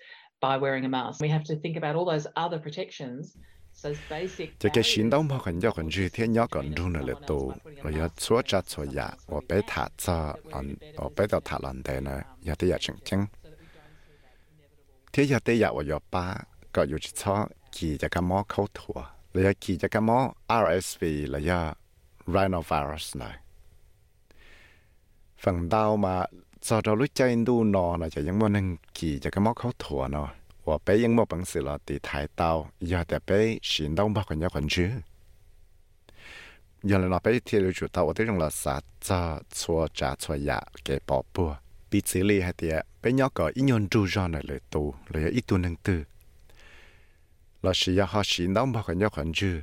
[4.61, 7.45] จะเกชินต้องพอกันยอกันจีเทียนยอกันรุ่นเลตัว
[7.81, 10.17] เราอยากชัวจัดชัวยาว่าไปถาจ้า
[10.49, 10.65] หลัน
[10.97, 13.21] ว่าไปต่อถาหลันแต่นะอยากที่อยากจริงจริง
[15.11, 16.25] เทียอยากที่อยากว่าอยากป้า
[16.75, 17.35] ก็อยู่ที่ชอ
[17.75, 18.97] กี่จะกมอเข้าถั่ว
[19.31, 20.19] เราอยากกี่จะกมอ
[20.63, 21.01] RSV
[21.31, 21.73] เราอยาก
[22.33, 23.31] rhinovirus นะ
[25.43, 26.15] ฝั่งดาวมา
[26.63, 29.55] giờ đó lúc chơi Indo nọ là chỉ những món ăn kỳ chỉ cái món
[29.55, 30.29] khẩu thua nọ
[30.65, 34.13] và bé những món bằng sự là từ thái tàu giờ để bé xin đông
[34.13, 34.67] bắc còn nhớ còn
[36.83, 40.35] giờ là bé thì lưu chủ tàu ở đây là sa cha chua cha chua
[40.85, 41.55] cái bỏ bùa.
[41.91, 42.69] Bị xử lý hay thì
[43.01, 46.03] bé nhớ có ít nhon tru ra này lời tu lời ít tu nâng tư.
[47.61, 49.61] Là sự ya họ xin đông bắc còn nhớ còn chứ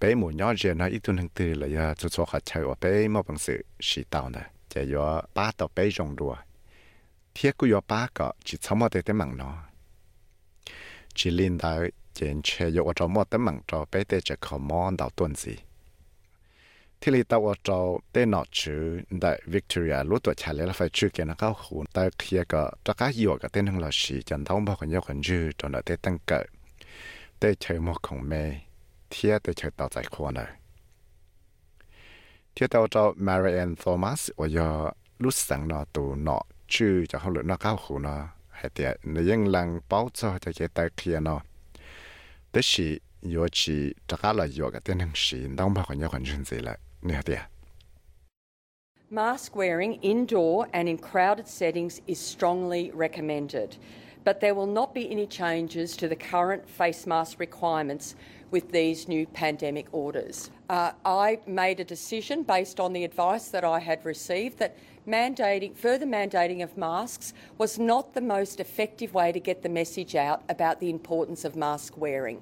[0.00, 2.64] bé muốn nhớ gì nó ít tu nâng tư là ya chua chua khát chơi
[2.64, 6.34] và bé món bằng sự xí tàu này จะยอป้าต่อไปจงรัว
[7.32, 9.56] เทียกูยอป้าก็จิตสมอเตเตมังเนาะ
[11.16, 11.72] จิลินดา
[12.14, 15.54] เจนเชยอจอมอเตมังจอไปเตจะขอมอนดาวต้นสิ
[17.00, 17.78] ที่ลีตาวจอ
[18.10, 18.82] เตนอชื่อ
[19.20, 26.46] ได้วิกตอเรียรู้ตัวชาเลลไฟชื่อเกนก้าหูแต่เทียก็จะก้าหยวกับเต้นทั้งหลอชีจนท้องพ่อคนยอคนยืดจนเตตั้งเกิด
[27.38, 28.32] เตเชยมอของเม
[29.10, 30.65] เทียเตเชยต่อใจควรเลย
[32.58, 34.68] เที่ยวเตาเจ้ามารีแอนโทมัสว่าอย่า
[35.22, 36.38] ลุสังนอตูนอ
[36.72, 38.16] ชื่อจะเขาหลุดนอก้าวหูนอ
[38.56, 41.36] ให้เตียในยังลังเป้าเจ้าจะเกตาเคลียนอ
[42.50, 42.88] แต่ชี
[43.30, 47.42] โยชีจะก้าลอยโยกับเตียนหนึ่งชีต้องพาคนยอคนชื่นสิละเนี่ยเตีย
[49.18, 53.70] Mask wearing indoor and in crowded settings is strongly recommended.
[54.25, 58.15] but there will not be any changes to the current face mask requirements
[58.51, 60.51] with these new pandemic orders.
[60.69, 64.75] Uh, I made a decision based on the advice that I had received that
[65.07, 70.15] mandating further mandating of masks was not the most effective way to get the message
[70.15, 72.41] out about the importance of mask wearing.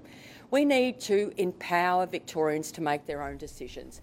[0.52, 4.02] We need to empower Victorians to make their own decisions.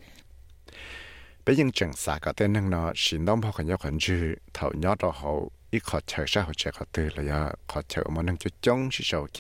[1.43, 4.13] 北京政策个等能呢，是南跑很有很住
[4.53, 9.40] 头鸟到后， อีขอเชาชาหัวเชาขอตื่นเลยอะขอเชามันนั่งจะจ้องชิชาวเก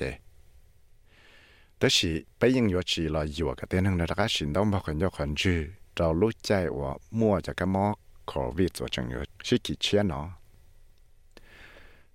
[1.78, 5.60] แต่สิไปยังอยู่ชีลอยอยู่กับเต้นนั่งนะรักสินต้องบอกกันยกคนจื้อ
[5.96, 7.94] เรารู้ใจว่ามั่วจากกระมอก
[8.28, 10.26] โควิดตัวจังเยอะสิกิเชียนเนาะ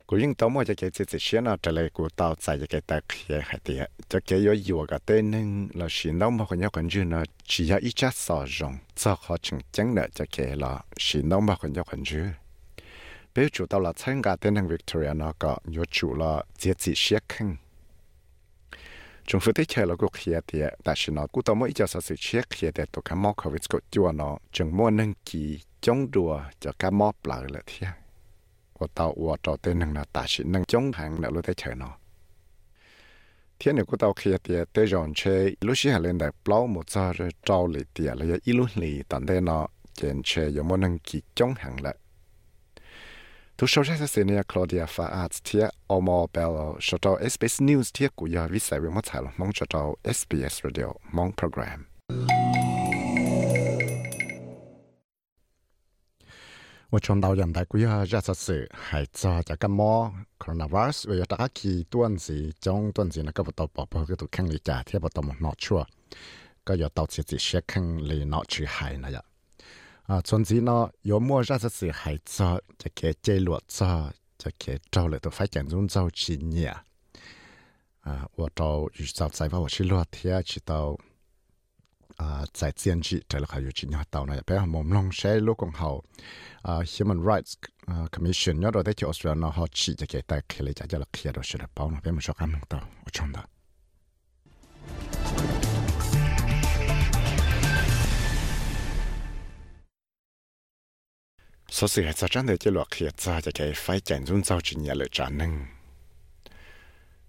[0.08, 10.72] กูยิ่งต้องมั่วจะเกจิเชียนเนาะแต่เลยกูเตาใจจะเกตะเขียหายเตียจะเกยอยู่กับเต้นนั่งเราสินต้องบอกกันยกคนจื้อเนาะชียอีจัดสอจงจะขอจึงจังเนาะจะเกยเรา
[11.04, 12.45] สินต้องบอกกันยกคนจื้อ
[13.36, 16.92] bây chủ tao là 参加 tiến hành Victoria nó có nhiều chủ là giá trị
[16.96, 17.56] sẽ khăn
[19.26, 20.42] chúng phụ thích là cuộc hiện
[21.10, 23.82] nó cũng tao mới cho sự sẽ hiện tại tụ cái mỏ khẩu vịt cột
[23.90, 27.88] chua nó chúng mua nâng kỳ chống đùa cho cái mỏ lại là thế
[28.72, 31.74] của tao của tao tên là ta chỉ nâng chống hàng là lúc tới chơi
[31.74, 31.96] nó
[33.58, 36.90] thiên này của tao khi thì tới rồi chơi lúc xí lên đại bao một
[36.90, 37.12] giờ
[37.44, 41.22] trao lại thì là ít lúc này tận đây nó chơi có muốn nâng kỳ
[41.34, 41.96] chống hàng lại
[43.60, 46.54] ทุกโชว์ใช้เสียเนี่ยคลอเดียฟาอาร์เทียออมอเบล
[46.86, 51.80] ชอตเอสบีเอสนิวส์เทียกุยาวิสัยเวมัทไทยมองชอตเอสบีเอสรีดิโอมองโปรแกรม
[56.90, 59.92] ว่าชนดาวยันได้กุยาจะสื่อหายใจจากกันมอ
[60.38, 65.80] โคโรนาไวรัสเวียตะกี้ต้วนสีจงต้วนสีนักบตปอเพื่อถูกแข่งลีจ่าเทียบตมนอชัว
[66.66, 69.35] ก็อย่าเตาเสียจีเช็คแข่งลีนอชื่อหายนะยะ
[70.06, 76.74] 啊，總之呢，有麼熱實事係做就嘅記錄做就嘅做嚟到發展中做幾年
[78.00, 80.98] 啊，我到預兆在把我去落貼去到。
[82.16, 86.02] 啊，在建制这里还有几年到呢，比如我们弄些路公后
[86.62, 87.52] 啊，Human Rights
[87.84, 93.48] 啊 Commission 要到在就 Australia 呢，好起就给大家了解，就了开到是了，包呢，别么说干么到，我真的。
[101.74, 105.52] สสื่อจะจันเดียวจะหลอกเขียจ้จะแก่ไฟแจนรุ่นเจ้าจินยาเลยจานหนึ่ง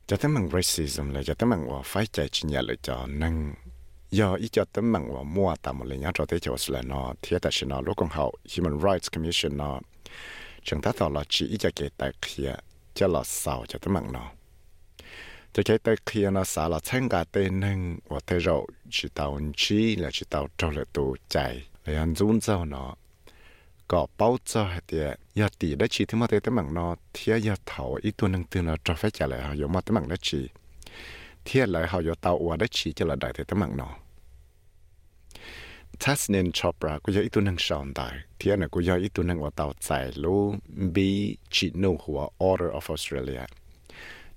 [0.10, 3.36] จะต้องมังไรซิสมเลยจะต้องมังว่าไฟแจจินยาเลยจานหนึ่ง
[4.18, 9.72] ยออีจะต้องมังว่ามัวตามเลยนะเราได้จะสละนอเทียแต่ชนะลูกของเขา Human Rights Commission นอ
[10.68, 12.52] จึงถ้าต่อเราจีอีจะเกตแต่เขีย
[12.98, 14.26] จะหลอดสาวจะต้องมังนอ
[15.54, 17.80] จะแค่แต่เคียนสาหลอดเช่งกาเตนึง
[18.12, 18.56] ว่าเธอเรา
[18.94, 19.28] จิตเอา
[19.62, 21.36] ชีและจิตเอาโจ้เลตัวใจ
[21.82, 22.92] เลยอันรุ่นเจ้าเนาะ
[23.92, 25.06] ก็เป้าจะเตีย
[25.40, 30.42] ยาตีได้ชีที่มาเตะมังนอเทียยาเถาอีตัวหนึ่งตัวเราจะไฟจะเลยอยู่มาเตะมังได้ชี
[31.44, 33.90] เทียเลยเขาอยู่เตาอวได้ชีจะละได้เตะมังนอ
[36.02, 39.88] ทัสเนนชอปรากูยออีตัวหนึ่งชอนได้เทียนะกูยออีตัวหนึ่งว่าเตาใจ
[40.24, 40.42] รู้
[40.96, 41.10] บี
[41.54, 43.44] จีโนหัว Order of Australia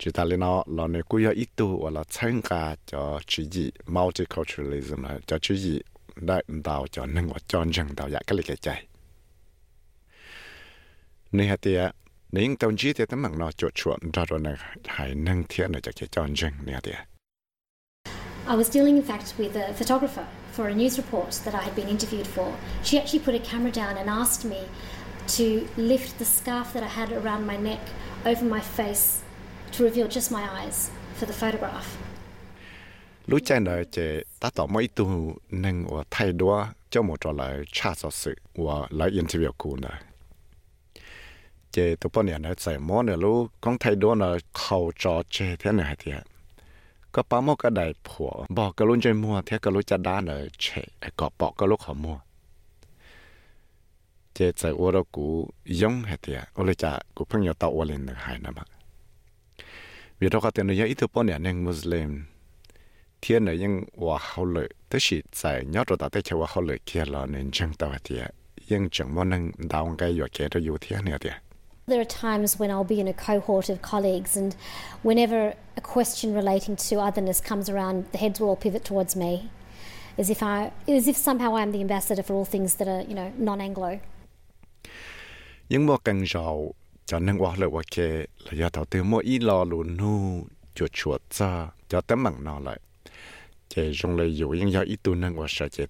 [0.00, 5.74] จุดตาเลนอเราเนี่ยกูยออีตัวว่าเราเชิงกาจะชีจี multiculturalism จะชีจี
[6.26, 6.36] ได้
[6.66, 8.70] ดาวจอหนึ่งว่าจอนจังดาวยากก็เลยใจ
[11.36, 11.80] นี่ฮะเตีย
[12.34, 14.52] นี่ยังตอนจีเตียตั้งมังนอจดชวนรอดนะ
[14.94, 16.98] หายนั่งเทียนจากเจจอนจึงเนี่ยเตีย
[18.52, 21.74] I was dealing, in fact, with a photographer for a news report that I had
[21.80, 22.48] been interviewed for.
[22.86, 24.60] She actually put a camera down and asked me
[25.36, 25.46] to
[25.92, 27.82] lift the scarf that I had around my neck
[28.30, 29.04] over my face
[29.74, 30.78] to reveal just my eyes
[31.18, 31.88] for the photograph.
[33.30, 33.98] รู้ใจเลยเจ
[34.42, 35.04] ตาต่อไม่ตู
[35.64, 36.54] นึงว่าไทยดัว
[36.90, 38.32] เจ้าหมดเลยชาสอสึ
[38.64, 40.09] ว่าเลยอินเทอร์วิวคูนะ
[41.72, 46.18] เจตัวป้อนเนี่ยนะใส่หม้อเนี่ยรู้ของไทยโดนเน่าจอเจเท่าไหนเทีย
[47.14, 50.86] ก็ป้าม้อก็ได้ผัวบอกกระลุนใจมัวเทียกระลุจะด้านเนี่ยเฉย
[51.18, 52.16] ก็ปอกกระลุขอมัว
[54.34, 55.26] เจใส่อวดกู
[55.80, 58.68] ยงเทียโอเลยจะกูเพิ่งอยู่ตาอวลินหายนะมั้ง
[60.20, 62.10] วิธีการเตือนี่ยอิทธิพนี่ยังมุสลิม
[63.20, 63.72] เทียนเนี่ยยัง
[64.04, 68.22] ว่าเขาเลยแต่สิใส่ยอดตัวแต่เชื่ว่าเขาเลยเคียนเราเนี่ยจังตัวเทีย
[68.70, 71.36] ยังจังว่านึงดาวง่ายอยู่เกตอยู่เทียนเนี่ยเดีย
[71.90, 74.54] There are times when I'll be in a cohort of colleagues, and
[75.02, 79.50] whenever a question relating to otherness comes around, the heads will all pivot towards me,
[80.16, 83.14] as if I, as if somehow I'm the ambassador for all things that are, you
[83.14, 83.98] know, non-Anglo.
[85.68, 85.98] Nhưng nâng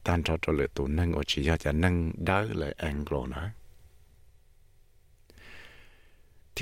[0.05, 0.41] tan-tan
[1.81, 3.27] nâng nâng anglo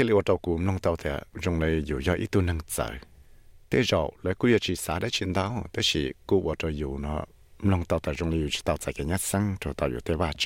[0.01, 1.13] ที่เรียกว่าตัวกูน้องเต่าแต่
[1.45, 2.87] จงเลยอยู่ย่อยอีตัวนั่งเจอ
[3.69, 7.23] แต่เราเลยกูอยากจะสาได้ชินดาวแต่สิกูว่าจะอยู่เนาะ
[7.71, 10.45] น้องเต่าแต่จงเลยอยู่เต่าใจกันยัดซังตัวเต่าอยู่แต่ว่าเจ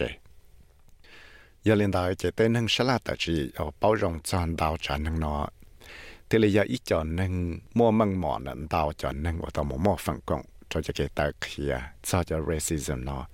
[1.66, 5.44] ยาเล่นดาวเจเต้นั่งฉลาดแต่สิเอาเป้ารองจอนดาวจานนั่งเนาะ
[6.28, 7.32] ที่เลยอีจอนนั่ง
[7.78, 11.74] มัวมังหมอนั่นดาวจอนนั่งว่าต่อหมอหมอฟังกงจะจะเกิดตาเคีย
[12.08, 13.24] จะจะเรสิซึมเนาะ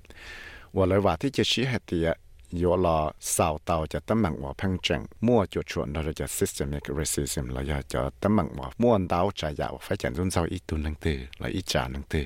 [0.76, 2.08] ว่าเลยว่าที่จะชี้ให้เตีย
[2.50, 9.48] 有了少到就等门我碰正，莫就 chuẩn đó là systemic racism là giờ cho tấm mặn mà muốn đào trả
[9.48, 12.24] giàu phải chẳng dùng sau ít tuần năng tư là ít trả năng tư.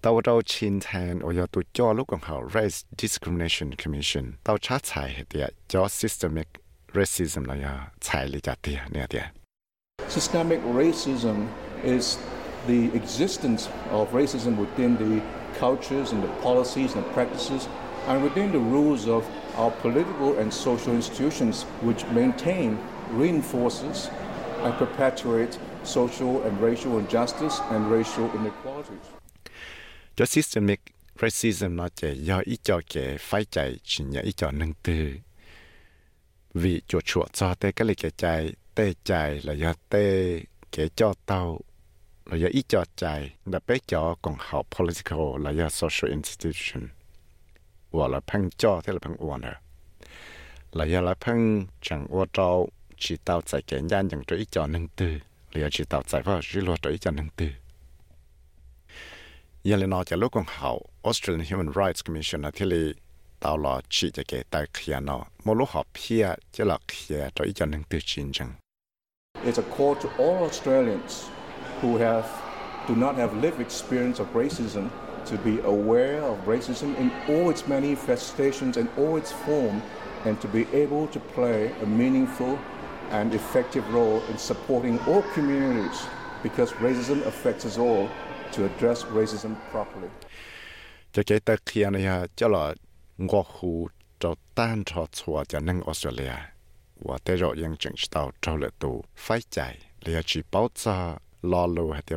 [0.00, 4.32] Tao đâu chín thành ở giờ cho lúc còn họ race discrimination commission.
[4.44, 6.48] Tao chát xài hết tiệt cho systemic
[6.94, 9.24] racism là giờ xài lý trả tiệt nè tiệt.
[10.08, 11.46] Systemic racism
[11.82, 12.18] is
[12.66, 15.20] the existence of racism within the
[15.60, 17.68] cultures and the policies and practices
[18.06, 19.24] and within the rules of
[19.56, 22.78] our political and social institutions which maintain,
[23.12, 24.10] reinforces
[24.62, 29.06] and perpetuate social and racial injustice and racial inequalities.
[30.16, 30.80] cho systemic
[31.18, 35.14] racism nó chỉ do ít cho cái phải chạy chỉ nhớ ít cho nâng từ
[36.54, 38.94] vì chuột chuột cho tê cái lịch cái chạy tê
[39.44, 39.54] là
[43.46, 43.58] là
[44.78, 46.88] political là social institution
[47.98, 49.54] ว่าละพังจ่อที่ละพังอวนเหรอ
[50.74, 51.40] หลายลาพัง
[51.86, 52.48] จังอวนเจ้า
[53.02, 55.14] ชีเตาใจแก่ย่านอย่างตัวอีจอหนึ่งตือ
[55.50, 57.52] เหลือชีเตาใจว่าชีรัวตัวอีจอหนึ่งตือ
[59.68, 60.70] ยังเลยนอจากลูกของเขา
[61.08, 62.84] Australian Human Rights Commission ที่เลย
[63.42, 68.50] ตาลอชีจะแก่ตาเขียนอมลูกหอบเพียจะหลักเขียตัวอีจอหนึ่งตือจริงจัง
[69.46, 71.12] It's a call to all Australians
[71.80, 72.26] who have
[72.88, 74.84] do not have lived experience of racism
[75.26, 79.82] to be aware of racism in all its manifestations and all its form
[80.24, 82.58] and to be able to play a meaningful
[83.10, 86.06] and effective role in supporting all communities
[86.42, 88.08] because racism affects us all
[88.52, 90.08] to address racism properly.
[91.12, 91.22] cho
[95.86, 96.38] Australia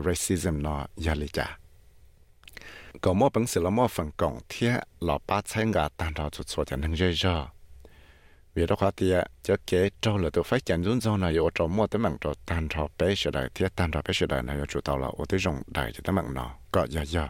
[0.02, 0.88] racism nó
[2.94, 6.14] lý trả có một bằng sự là một phần cộng thiết là ba 千个 tan
[6.14, 7.48] cho chùa cho nên dễ dàng
[8.54, 11.50] vì đó khá thì cho kế cho là tôi phải chẳng run run này ở
[11.56, 14.26] trong mua tới mạng cho tan cho bé sẽ đại thiết tan cho bé sẽ
[14.26, 17.06] đại này chủ tàu là ở tới rộng đại cho tới mạng nó có giờ
[17.06, 17.28] giờ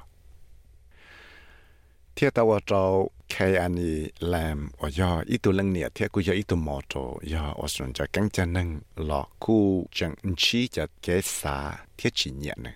[2.15, 6.08] thiết tàu ở trong cái anh ấy làm ở giờ ít tu lăng nhiệt thiết
[6.12, 9.86] cũng giờ ít tu mò cho giờ ở trong cho căng chân nâng lọ khu
[9.91, 12.74] chẳng chi cho kế xã thiết chỉ nhiệt này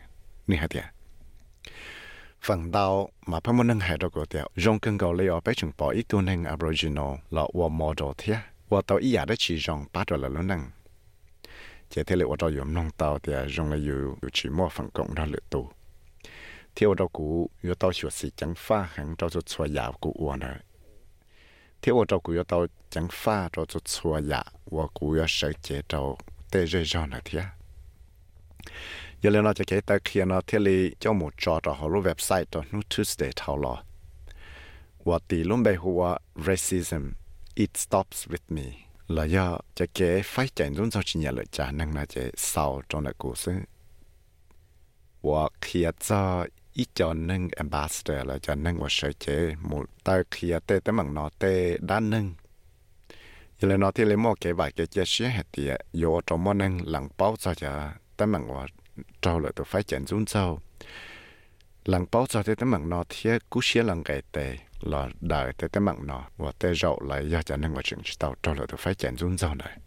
[0.47, 0.91] nè hả tiệt phần đầu mà phải muốn nâng hải đó của tiệt
[1.65, 2.02] dùng cần cầu lấy ở bé chừng
[2.47, 2.93] ฝั่งดาว
[3.31, 8.37] มาพมันนังหายดอกเดียวยงกันเกาเลยอไปถึงปออีกตัวหนึ่งอบริจินอลละวัวมอดเทีย
[8.71, 10.61] ว่าตัวอีอยาได้ชีจองป้าดอละแล้วนั่ง
[11.89, 15.65] เจเทเลวัวเตัวยู่น้องเตาเดียจงเลยอยู่อยู่ชีมอฝั่งกงดอเหลตัว
[16.73, 17.27] เที่ยวเรากู
[17.63, 20.59] อยู่เตาชวดสีจังฟ้าหังเรจุดชัวยากูอ้วนเลย
[21.79, 22.57] เที่ยวเรากูอยู่เตา
[22.93, 24.41] จังฟ้าเรจุดชัวยา
[24.75, 26.01] ว่ากูอยู่ใช้เจเรา
[26.49, 27.43] เตะเรื่อนะเทีย
[29.22, 32.04] giờ lên nóจะ cái ta kia nó thế li cho một trò cho họ lúc
[32.04, 33.82] website đó nó Tuesday thảo lo
[35.04, 36.16] và tỷ luôn bây hùa
[36.46, 37.10] racism
[37.54, 38.64] it stops with me
[39.08, 42.32] là do cho cái phải chạy luôn cho chỉ nhà lợi trả năng là cái
[42.36, 43.52] sau trong lại故事
[45.22, 50.52] và khi cho ít cho năng ambassador là cho năng và sở chế một ta khi
[50.66, 52.34] tê tới bằng nó tê đa năng
[53.60, 56.44] giờ lên nó thì lấy một cái vài cái chia sẻ hết thì vô trong
[56.44, 58.66] món năng lặng bao cho cho tới bằng và
[59.21, 60.59] trâu là tôi phải chạy run sâu.
[61.85, 65.53] Lần bao giờ thì tấm bằng nó thiệt cú xía lần cái tệ là đại
[65.57, 68.35] tế tế mạng nó và tế rậu lại do cho nên và chuyện chỉ tàu.
[68.43, 69.77] Trâu là tôi phải chèn run sâu này.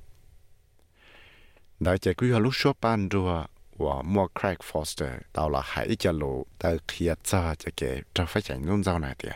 [1.80, 3.44] Đại chế quý lúc số ban rùa
[3.78, 8.26] và mua Craig Foster tàu là hãy cho lũ tới khi cho cho kể trâu
[8.26, 9.28] phải chèn run sâu này thì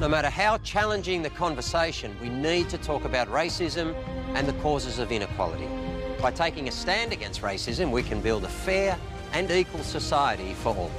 [0.00, 3.94] No matter how challenging the conversation, we need to talk about racism
[4.34, 5.87] and the causes of inequality.
[6.22, 8.96] By taking a stand against racism, we can build a fair
[9.32, 10.90] and equal society for all.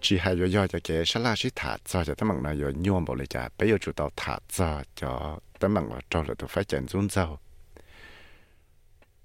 [0.00, 2.56] chỉ hay yo yo cho cái sá la sĩ thả cho cho tấm bằng này
[2.62, 6.22] yo nhôm bộ lại bây giờ chủ tàu thả cho cho tấm bằng vào cho
[6.28, 7.38] là tôi phát triển run dao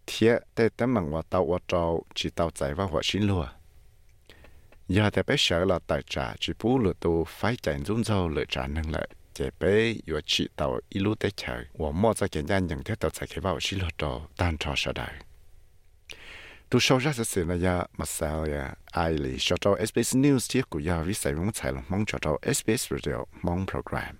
[0.08, 3.46] thiệt để tấm bằng vào tàu vào trâu chỉ tàu chạy vào hoa xin lúa
[4.88, 8.30] giờ thì bây giờ là tại trả chỉ bù lừa tôi phát triển run dao
[8.30, 9.08] lựa trả năng lợi
[9.40, 12.84] chế bây giờ chỉ tàu ít lúc tới chờ và mua cho cái nhân nhận
[12.84, 15.14] thế tàu chạy cái vào xí lọt trâu tan trò sợ đời
[16.70, 20.54] tu sau ra sự là ya mà sao ya, ai lì cho cho SBS News
[20.54, 24.16] tiết của ya vi sai mong chạy lòng mong cho cho SBS Radio mong program.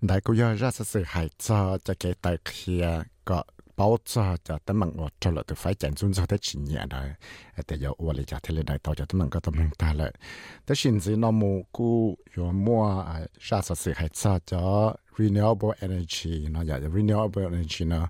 [0.00, 3.42] Đại của ya ra sự hại cho cho cái tài kia có
[3.77, 6.59] bảo cho cho tấm bằng ở cho là tôi phải chạy xuống cho tới chỉ
[6.59, 7.09] nhẹ đấy
[7.67, 9.69] để giờ ở lại cho thế là đại tàu cho tấm bằng có tấm bằng
[9.77, 10.11] ta lại
[10.65, 11.89] แต่สิ่งที่น้องมูกู
[12.31, 12.83] อยู่มัว
[13.47, 14.63] ราชsự hại cho cho
[15.17, 18.05] renewable energy เนาะอยากจะ renewable energy เนาะ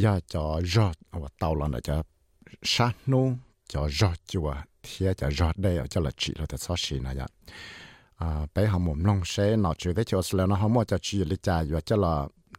[0.00, 0.42] อยากจะ
[0.74, 1.96] รอดว่าเตาเราเนี่ยจะ
[2.70, 3.12] ชาโน
[3.72, 4.48] จะรอดจัว
[4.82, 7.30] เทียจะรอดได้จะละจีเราแต่ซอสีนะอยาก
[8.20, 9.34] อ่าไปหาหมุมลงเช
[9.64, 12.14] นอจูได้จะสแล้วเนาะเขามัวจะจีลิจาอยู่จะละ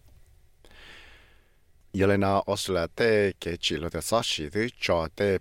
[1.93, 5.41] Yelena osulate ke chilo de sochi du chote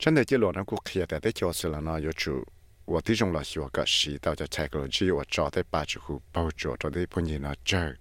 [0.00, 2.42] 在这一轮，我国家的教师呢，要求
[2.86, 7.98] 我提供了许多个涉及到的材料，我教的八支壶、包脚的盆子、纸。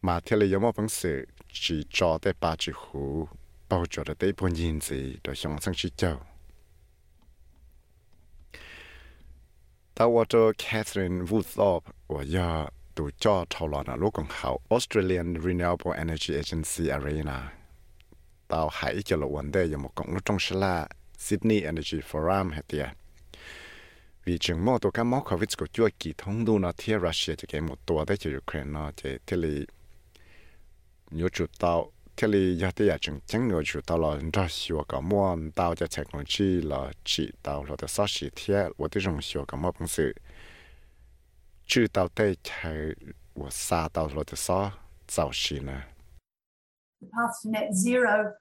[0.00, 3.28] 明天的要么方式是教的八支壶、
[3.68, 6.18] 包脚的盆子都向上去教。
[9.94, 17.50] 在我做 Catherine Woodthorpe，我要到教头了呢，罗共号 Australian Renewable Energy Agency Arena。
[18.52, 20.88] Tàu hải cho lộ vấn đề ở một cộng lúc trong sẽ là
[21.18, 22.88] Sydney Energy Forum hệ tiệt
[24.24, 27.34] vì chừng mô tổ cái mỏ COVID của chúa kỳ thông đu nó thiên Russia
[27.34, 29.66] cho cái một tổ tới cho Ukraine nó chỉ thế lì
[31.10, 34.46] nhiều chủ tàu, thế lì giờ thì giờ chừng chẳng nhiều chủ tàu là ra
[34.50, 38.30] xíu cả mua tàu cho chạy con chi là chỉ tàu là để sát sĩ
[38.36, 40.14] thiết và tôi dùng xíu cả mua bằng sự.
[41.66, 42.76] Chữ tàu tới chạy
[43.34, 44.70] và xa tàu là để sát
[45.08, 45.80] giàu xí nè.
[47.00, 48.32] The path to net zero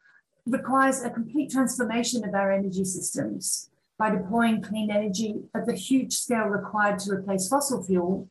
[0.46, 6.14] requires a complete transformation of our energy systems by deploying clean energy at the huge
[6.14, 8.28] scale required to replace fossil fuel,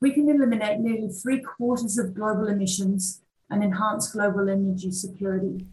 [0.00, 5.66] we can eliminate nearly three quarters of global emissions and enhance global energy security.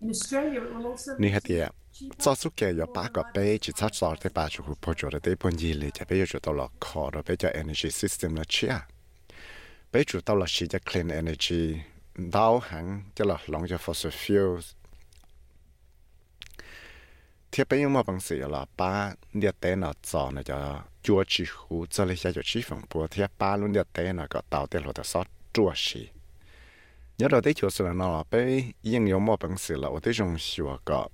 [0.00, 1.16] In Australia, it will also.
[1.16, 1.70] Nihatia.
[2.16, 6.06] Tsasuke yo baka pe chi tsachlar te pa chu po chore te ponji le te
[6.06, 8.86] pe yo to la kor pe ja energy system la chia.
[9.92, 11.84] Pe chu to la shi ja clean energy
[12.16, 14.74] dao hang ja la long ja fossil fuels
[17.51, 26.09] 贴被用么本事了，把列带那早那叫做几乎这里下就几分波，贴把路列带那个到的路的少做事。
[27.19, 29.99] nhớ đầu tới chỗ sự là nó là bé yên yếu mò bằng sự là ở
[30.03, 31.07] tới trong sửa có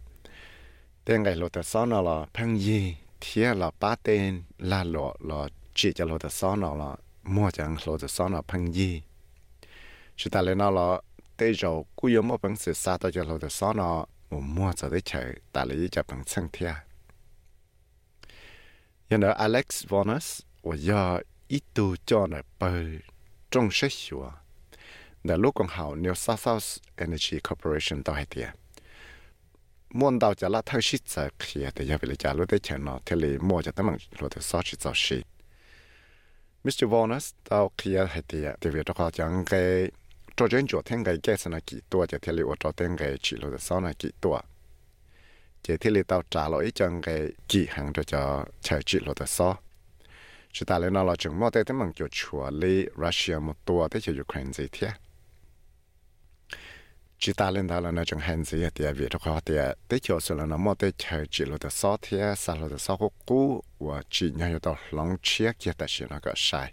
[1.06, 5.48] tên ngày lột sau nó là phăng gì thì là ba tên là lọ là
[5.74, 9.02] chỉ cho lột sau nó là mua chẳng lột sau nó phăng gì
[10.18, 11.02] chỉ ta lên nó là
[11.38, 13.74] tới chỗ cú yếu mò bằng sự xa tới cho lột sau
[14.29, 15.19] 我摸着的球
[15.53, 16.75] 打了一脚碰上天。
[19.09, 23.03] 然后 Alex Vonas 我要一度叫了被
[23.51, 24.33] 重视些，
[25.23, 28.53] 那卢光好 New South Wales Energy Corporation 到海边。
[29.91, 32.79] mua đào chả là thao shit giờ à, kia thì giờ về chả lúc đấy chả
[33.07, 34.63] thì lấy mua chả tấm bằng lúc đấy sáu
[34.95, 35.27] shit
[36.65, 36.87] Mr.
[36.89, 39.91] Vonas tao kia à, hay thì thì việc đó có chẳng cái
[40.39, 42.73] cho trên chỗ thiên cái cái sao nó kỹ tua chỉ thiên lý ở cho
[42.73, 44.41] thiên cái chỉ lo được sao nó kỹ tua
[45.63, 49.13] chỉ thiên lý tao trả lỗi chân cái kỹ hàng cho cho chờ chỉ lo
[49.21, 49.59] được sao
[50.53, 53.65] chỉ ta lên nó là chúng mua tới tới mong kiểu chùa lý Russia một
[53.65, 54.89] tua tới chỉ Ukraine gì thế
[57.19, 59.55] chỉ ta lên đó là nó chẳng hẹn gì thì việc đó khó thì
[59.89, 62.69] tới chiều sau là nó mua tới chờ chỉ lo được sao thế sao lo
[62.69, 66.19] được sao cũng cũ và chỉ nhau cho tao lòng chia kia ta chỉ nó
[66.23, 66.73] có sai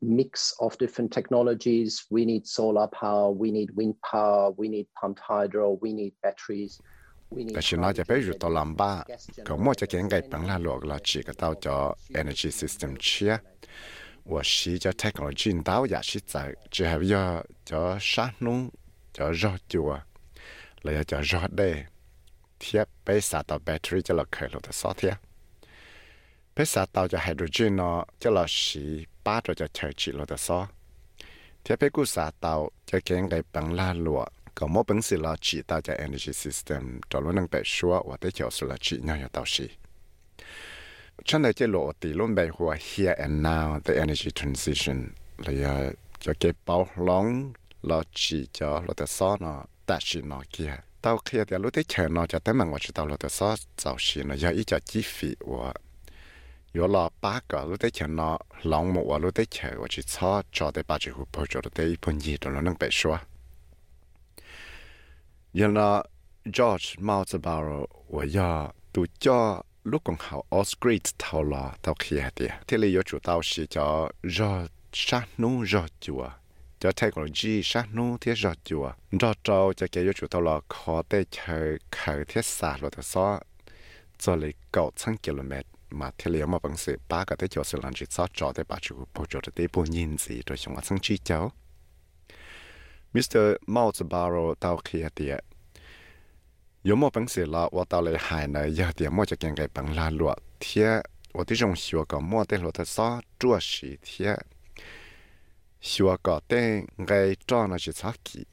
[0.00, 2.06] mix of different technologies.
[2.10, 6.80] We need solar power, we need wind power, we need pumped hydro, we need batteries.
[7.54, 9.04] ta chỉ nói cho bé rụt tàu làm ba,
[9.44, 10.08] có mua cho kiến
[12.14, 13.36] energy system chia,
[14.24, 14.42] và
[15.02, 18.70] technology tàu giả chỉ tại chỉ hay giờ cho sát nung
[19.12, 19.98] cho rõ chùa,
[20.82, 20.92] là
[23.64, 24.14] battery cho
[25.02, 25.10] là.
[26.56, 30.24] bây giờ tàu cho hydrogen nó, cho là xì ba cho cho chơi chỉ là
[30.28, 30.68] đó sao
[31.64, 34.24] thế bây giờ tàu cho cái ngày bằng la lụa
[34.54, 38.02] có mỗi bằng sự là chỉ tàu cho energy system cho luôn năng bị xóa
[38.06, 39.68] và tới chỗ sự là chỉ nhau cho tàu xì.
[41.24, 45.70] Trong này cái lộ thì luôn bị hòa here and now, the energy transition, là
[45.70, 45.90] à,
[46.20, 47.52] cho cái bao long
[47.82, 50.76] là chỉ cho là đó sao nó ta chỉ nó kia.
[51.02, 53.28] Tàu kia thì lúc tới chờ nó cho tới mà ngoài chỉ tàu là đó
[53.28, 55.72] sao tàu xì nó giờ ít cho chi phí và
[56.73, 63.19] 有了八个路的钱呢，浪木我路的钱我去炒，找的把这户包着的一盆一都能白说。
[65.51, 66.09] 有了
[66.45, 76.35] George 帽子包了，我要独家陆公号 Osgrid 头了到开的，这里有主道是叫热山农热酒啊。
[76.81, 81.25] cho technology sát nu thiết rõ chùa rõ trâu cho cái chủ tàu là khó để
[81.29, 83.39] chơi khởi thiết xa lo thật so
[84.17, 85.53] cho lấy cầu trăm km
[85.93, 88.51] mà thiết liệu mà bằng sự ba cái tới chỗ sự làm chỉ sót cho
[88.55, 91.51] để bà chủ bộ chỗ để bộ nhìn gì rồi chúng ta sang chi cháu
[93.13, 93.55] Mr.
[93.67, 95.43] Mao Zedong tao kia tiệt
[96.81, 104.37] 有么本事了，我到了海呢，有点么就跟个本拉落贴，我的种学个么的落的啥做事贴。
[105.81, 108.45] xua cọ tên ngay cho nó chỉ sát kỳ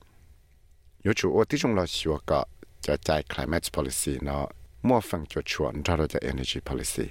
[1.03, 2.45] yếu chủ ô tí trong là xua cọ
[2.81, 4.47] cho chạy climate policy nó
[4.83, 7.09] mua phần cho chuẩn cho cho energy policy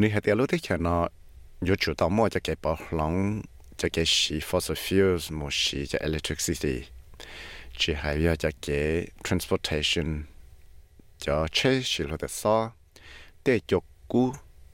[0.00, 1.04] นี่เหตุรู้ที่ฉันยนเนาะ
[1.68, 3.14] ยุคต่อมาจะเก็บปหลัง
[3.80, 6.76] จะเก็บชี fossil fuels มชีจะเ electricity
[7.78, 10.08] ชีหายจะเก็บ transportation
[11.24, 12.56] จะเชื่อชีเราแต่ซอ
[13.42, 14.24] เตยกกู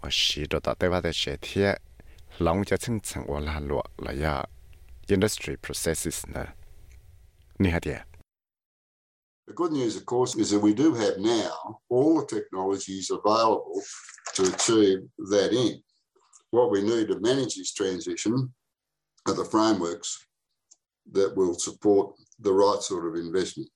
[0.01, 1.69] ว่าสีเราตัดแต่ว่าแต่เชียเทีย
[2.43, 4.37] หลังจะซึ่งสังวลาหลวเลยอะ
[5.15, 6.45] industry processes นะ
[7.63, 8.01] นี่เฮะเดีย
[9.47, 13.83] The good news, of course, is that we do have now all the technologies available
[14.35, 15.83] to achieve that end.
[16.51, 18.53] What we need to manage this transition
[19.27, 20.27] are the frameworks
[21.13, 23.69] that will support the right sort of investment.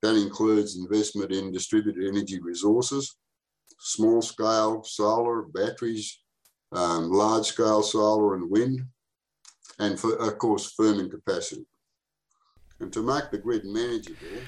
[0.00, 3.16] That includes investment in distributed energy resources,
[3.78, 6.18] small scale solar, batteries,
[6.72, 8.80] um, large scale solar and wind,
[9.78, 11.66] and for, of course, firming capacity.
[12.80, 14.42] And to make the grid manageable,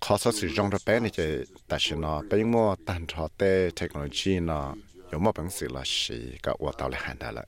[0.00, 1.24] khó sát sử dụng ra bé này thì
[1.68, 4.74] ta sẽ nó bé mua tàn trò tê technology nó
[5.12, 7.46] có một bằng sự là sĩ cả của tao là hàn đã lại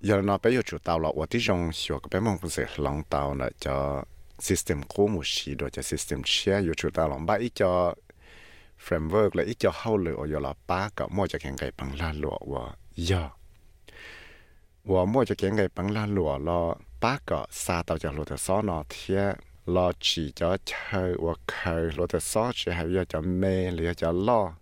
[0.00, 2.50] giờ nó bé yêu chủ tao là của tí dùng sửa cái bé mong cũng
[2.50, 4.04] sẽ lòng tao là cho
[4.38, 7.94] system cố một sĩ rồi cho system share yêu chủ tao lòng bá bãi cho
[8.88, 11.98] framework là ít cho hậu lửa yêu là ba cả mua cho kẹn cái bằng
[11.98, 13.28] la lụa của giờ
[14.84, 18.24] của mua cho kẹn cái bằng la lụa lo bá cả xa tao cho lụa
[18.24, 19.36] theo xó nó thiệt
[19.70, 19.74] 天。
[19.74, 24.12] lo chỉ cho chơi và khơi lo tới sáu chỉ hay là cho mê là cho
[24.12, 24.54] lo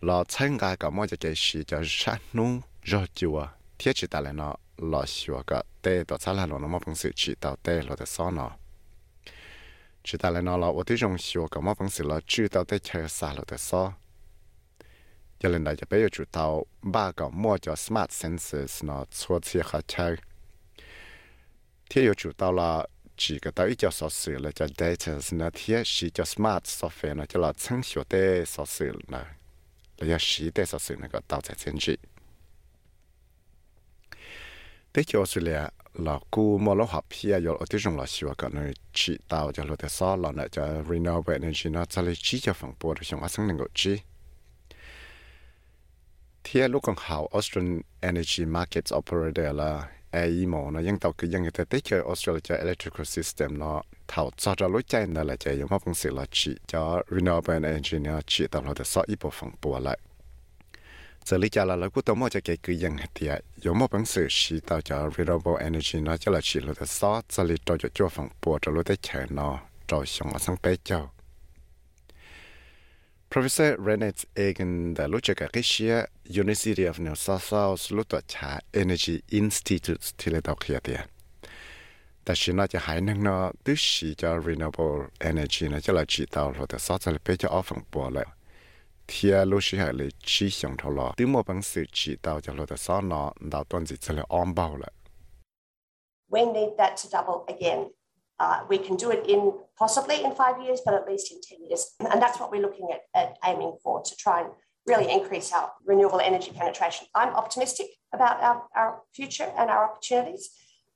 [0.00, 8.52] lo 参加个么就给是叫山农热酒啊，天气大来呢，老学个带到咱来了那么本事知道带了的啥呢？
[10.02, 13.94] 知道来呢了，我对种学个么本事了，知道带吃啥了的啥。
[15.40, 20.18] 有人来就比如知道八个么叫 smart sensors 呢，错切和吃。
[21.88, 22.88] 天又知道了。
[23.22, 27.26] Chỉ cái tới cho sở sự là cho data nó thiết chỉ cho smart software nó
[27.26, 29.34] cho là sáng sửa tế sở sự là
[29.98, 31.96] là cho sĩ tế sở sự nó có tạo ra chân trị
[34.92, 38.34] tế cho Australia là là cú mà lô học phía yo ở tiêu là sửa
[38.38, 42.02] cái nơi chỉ tạo cho lô tế số là nó cho renewable energy nó cho
[42.02, 43.96] lấy chỉ cho phần bùa được trong sáng năng lượng chỉ
[46.44, 51.27] thì lúc còn học Australian Energy Markets Operator là ai mò nó ยัง tàu cứ
[51.33, 55.35] ยัง cái tế chơi Australia electrical system nó thảo cho cho lối chạy nó là
[55.35, 59.01] chạy giống phong sự là chỉ cho renewable energy nó chỉ tàu nó để so
[59.07, 59.99] ít bộ phận bùa lại
[61.25, 63.91] giờ lý cho là là cũng tao mua cho cái cứ ยัง thì giống một
[63.91, 67.43] bằng sự chỉ tàu cho renewable energy nó cho là chỉ là để so giờ
[67.43, 70.55] lý cho cho cho phần bùa cho lối để chạy nó cho xong ở sang
[70.63, 71.07] bé cho
[73.30, 79.22] Professor Rennet Egan da lucha ka kishia University of New South Wales luto cha Energy
[79.30, 80.80] Institute tile tau kia.
[82.24, 83.22] Ta shi na hai nang
[84.44, 86.04] renewable energy na chi lo
[86.66, 87.36] ta sa le pe
[87.92, 88.24] po le.
[89.08, 91.14] Shi ha le chi xiong lo.
[91.16, 94.88] Tu mo bang chi lo ta sa tuan zi le on bao le.
[96.28, 97.90] We need that to double again.
[98.39, 101.65] Uh, we can do it in possibly in five years, but at least in 10
[101.67, 101.93] years.
[101.99, 104.49] And that's what we're looking at, at aiming for to try and
[104.85, 107.07] really increase our renewable energy penetration.
[107.15, 110.49] I'm optimistic about our, our future and our opportunities.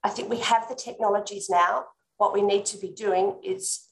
[0.03, 1.85] I think we have the technologies now.
[2.17, 3.87] What we need to be doing is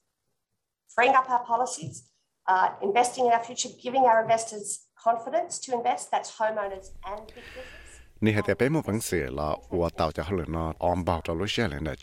[0.94, 2.10] freeing up our policies,
[2.48, 6.12] uh, investing in our future, giving our investors confidence to invest.
[6.12, 7.84] That's homeowners and big business.
[8.20, 9.60] 你还得背么本事了？
[9.70, 11.96] 我到家后来呢，安保着路线来的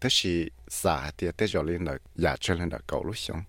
[0.00, 3.44] 这是三 D 带着你来亚洲人的高路上，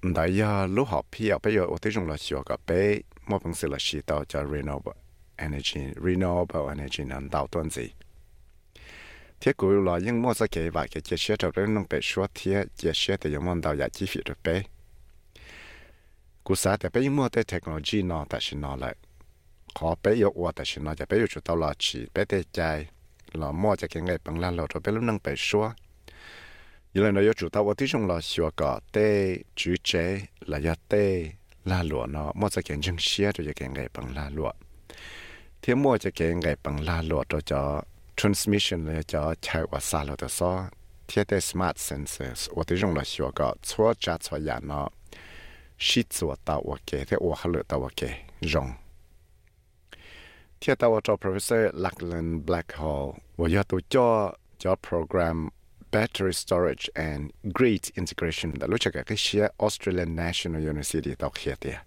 [0.00, 4.94] 唔但有绿叶片，又要有我哋用来烧嘅煤，莫平时嘅渠道叫 Renewable
[5.36, 7.90] Energy，Renewable Energy 能导断字。
[9.38, 14.66] 铁轨落应莫再讲话，一节车就可能被烧，铁一节车就用到廿几节嘅煤。
[16.42, 18.96] 古时嘅煤莫得 technology，喏，但是喏咧，
[19.74, 22.88] 可被有我，但是呢就被有主导落去，被替代。
[23.32, 25.74] Là mua cho cái ngày bằng lan lột rồi bé lúc nâng bé xóa
[26.94, 30.20] như là nó yêu chủ tao ở tí trong là xóa cả tê chú chế
[30.40, 31.30] là ya tê
[31.64, 34.52] là lụa nó mua cho cái chân xía rồi cái ngày bằng la lụa
[35.62, 37.82] thì mua cho cái ngày bằng la lụa rồi cho
[38.16, 40.68] transmission là cho chạy qua xa lụa đó so
[41.08, 44.88] thì cái smart sensors ở tí trong là xóa cả chua cha chua ya nó
[45.78, 48.24] shi chua tao ở cái thế ở lụa tao ở cái
[50.55, 53.07] rong ที่ตัวจอ professor Lachlan Blackhall
[53.39, 54.09] ว่าอยากตัวจอ
[54.63, 55.37] จอ program
[55.93, 57.21] battery storage and
[57.57, 61.77] grid integration แต่รู้จักกับเชีย Australian National University ตัวเขียเดีย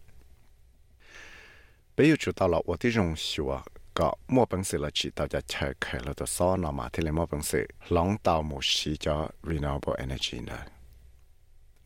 [1.93, 3.53] ไปอยู่จุดตลอดว่าที่รงชัว
[3.99, 9.17] ก็มั่วปังสือละจีตัวจะเชิญเคยเราตัวซ้อนออกมาที่เลยมั่วปังสือหลงเตาหมูชีจอ
[9.49, 10.61] renewable energy นะ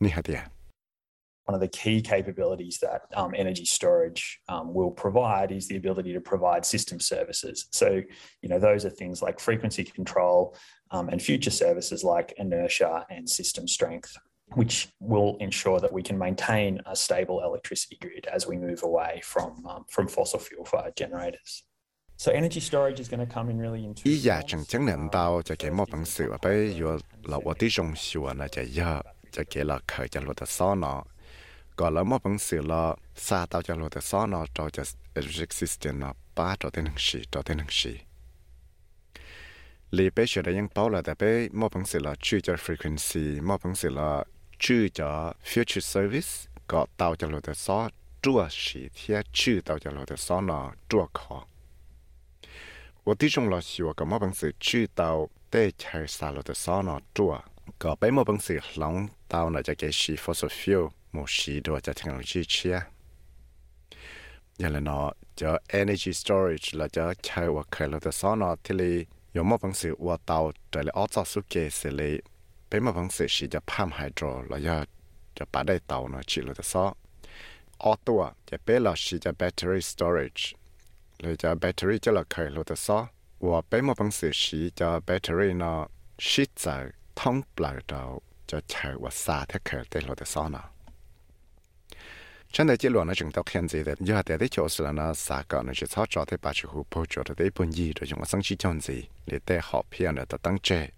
[0.03, 0.41] นี่ฮะเดีย
[1.45, 6.13] one of the key capabilities that um, energy storage um, will provide is the ability
[6.13, 7.67] to provide system services.
[7.71, 8.01] So,
[8.43, 10.55] you know, those are things like frequency control
[10.91, 14.15] um, and future services like inertia and system strength,
[14.53, 19.19] which will ensure that we can maintain a stable electricity grid as we move away
[19.23, 21.63] from um, from fossil fuel fired generators.
[22.15, 31.03] So energy storage is going to come in really in two 依家正正能到就给莫本事，我被有老我的中学呢，就要就给了课就落的少呢。
[31.79, 32.83] ก็แล้วมาบังสือละ
[33.25, 34.83] ซาตาจะโลแต่ซ้อนอจอจะ
[35.19, 37.93] electric system นะป้าจอเต็นหนึ่งสีจอเต็นหนึ่งสี
[39.97, 44.09] ลีเป้เชื่อได้ยังเป้าละแต่เป้มาบังสือละชื่อจะ frequency มาบังสือละ
[44.63, 45.09] ชื่อจะ
[45.49, 46.31] future service
[46.71, 47.79] ก็ตาจะโลแต่ซ้อ
[48.23, 51.37] จั่วสีเทียชื่อตาจะโลแต่ซ้อนอจั่วคอ
[53.05, 57.43] 我弟兄老师我咁么本事知道对车杀了的烧呢做
[57.79, 61.60] có bé một bằng sự lòng tao là cho cái xì fossil fuel một xí
[61.60, 62.80] đồ cho thằng lòng chi chia
[64.58, 68.56] giờ là nó cho energy storage là cho chơi hoặc khởi là cho sau nó
[68.64, 69.04] thì là
[69.34, 72.04] có một phần sự hoạt tàu trở lại ớt cho suốt kia sẽ là
[72.70, 74.84] bên một phần sự chỉ cho pump hydro là do
[75.34, 76.96] cho bà đây tàu nó chỉ là cho sau
[77.78, 80.42] ớt tua cho bên là chỉ cho battery storage
[81.18, 83.08] là cho battery cho là khởi là cho sau
[83.40, 85.88] và bên một phần sự chỉ cho battery nó
[86.18, 90.48] shit giờ thông bờ đầu cho chơi hoặc xa thế khởi tới là cho sau
[90.48, 90.73] nào
[92.54, 94.92] chân đại chỉ luận là chúng ta hiện giờ đấy giờ tại đấy chỗ là
[94.92, 97.72] nó xã cả nó chỉ thao trò thế bà chủ hụp bổ chỗ đấy bốn
[97.72, 100.58] gì rồi chúng ta sáng chỉ chọn gì để để họ phiền là ta tăng
[100.58, 100.88] chế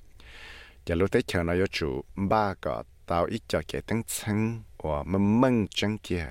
[0.87, 4.63] giờ lúc đấy chờ nó yếu chủ ba cả tao ít cho cái tăng chân
[4.79, 6.27] và mầm mầm chân kia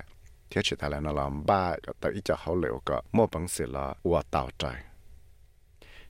[0.50, 3.26] thế chỉ ta là nó làm ba cả tao ít cho hậu liệu cả mua
[3.26, 4.74] bằng sự là và tạo trời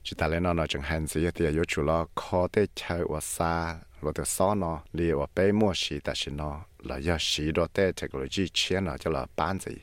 [0.02, 3.04] chỉ ta là nó nó chẳng hạn gì thì yếu chủ là khó để chơi
[3.08, 6.96] và xa lo được xó nó liệu và bé mua xí ta xin nó là
[6.96, 9.76] do xí đồ để technology chia nó cho là bán gì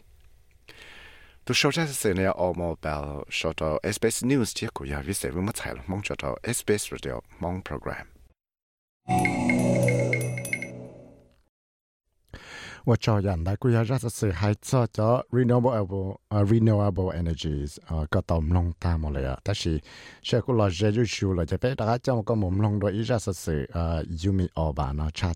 [1.45, 5.13] tôi sau ra sự này ở mobile sau đó SBS News chia của nhà viết
[5.13, 8.07] sẽ với mất chạy mong cho đó SBS Radio mong program.
[12.84, 19.80] 我照人来估下，这是还做咗 renewable 啊 renewable energies 啊个到唔弄大冇嚟啊，但是
[20.22, 25.34] 现在来热就少了，就俾大家将个冇弄到依家实是啊 Umi 二版啊 chat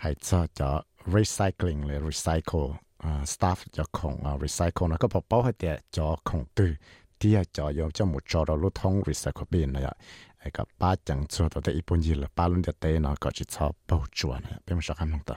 [0.00, 6.76] 系做咗 recycling 嚟 recycle 啊 staff 就穷啊 recycle 那个包包系啲咗穷对，
[7.18, 9.94] 啲系就要将冇做到路通 recycle 边嚟啊。
[10.42, 15.36] ไอ้ก็ป้าจัง做到的一般嘢了，ป้า轮的地呢，ก็จะ操包住呢，别冇啥看弄的。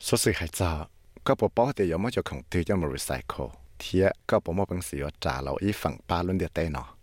[0.00, 0.84] số sự hại giờ
[1.24, 3.46] có bộ bảo thì giống cho không từ cho mà recycle
[3.78, 6.94] thì có bộ mà bằng sự trả lâu ý phẳng ba luôn được tên nó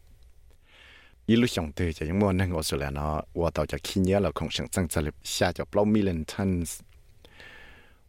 [1.25, 4.19] ý lúc từ cho những món năng số là nó và tàu cho khi nhớ
[4.19, 6.81] là không sáng sáng sẽ lập xa cho bao million tons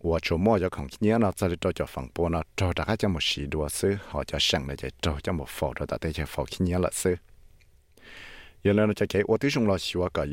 [0.01, 2.85] và chỗ mua cho không nhớ nó sẽ cho cho phẳng bộ nó cho ra
[2.85, 5.87] các cho một sĩ đua sư họ cho sáng này cho cho một phò đó
[5.89, 7.17] tại đây cho phò khi nhớ là sư
[8.65, 10.25] giờ nó cho cái ô tí chung là xíu cả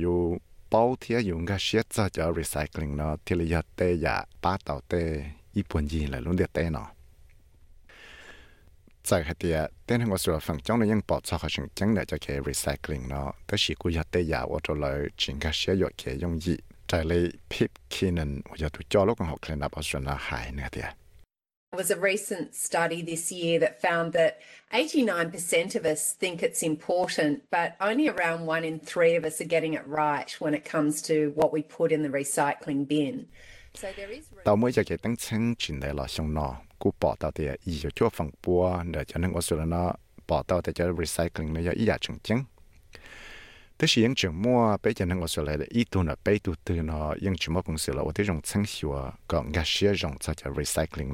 [0.73, 5.07] 包เทียอยู่กับเชียจะจะรีไซเคิลเนาะที่เรียเตยาป้าเต่าเตย
[5.55, 6.87] ญี่ปุ่นยีเลยลุ่นเดียเตเนาะ
[9.07, 9.49] จากเหตุ
[9.85, 16.55] เต้นทางวัสดุฝั่งจ้องเลยยังปอดซอกชิงจังเนี่ยจะเครีไซเคิลเนาะแต่สิกุยเตยาว่าจะเลยจิงกับเชียหยดเคยงยี
[16.87, 17.21] ใจเลย
[17.51, 21.02] พิบคีนันว่าจะถูกจ่อโลกของหกเคลนับออสเตรเลียหายเนี่ยเดีย
[21.73, 24.39] was a recent study this year that found that
[24.73, 29.45] 89% of us think it's important, but only around one in three of us are
[29.45, 33.27] getting it right when it comes to what we put in the recycling bin.
[33.73, 34.29] So there is.
[50.53, 51.13] recycling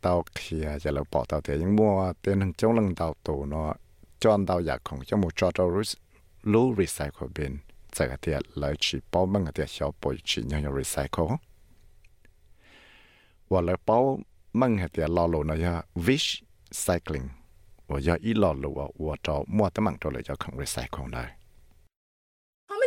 [0.00, 1.90] เตาเขียจะเราปอเตาเตียยังมัว
[2.20, 3.70] เตียนหงจ้องลังเตาตูเนาะ
[4.22, 5.84] จอนเตาอยากของจมูกจอดรู้
[6.52, 7.52] รู้รีไซเคิลบิน
[7.96, 11.30] จากเตียเลยชีป้อมังเตียชอบปอยชียังยังรีไซเคิล
[13.50, 13.96] ว่าเลยป้อ
[14.60, 15.76] มังเตียลอลูเนาะ
[16.06, 16.24] วิช
[16.82, 17.24] ไซคลิง
[17.88, 21.24] ว่าอย่าอีลอลูว่าว่าจอมัวตะมังตัวเลยจะของรีไซเคิลได้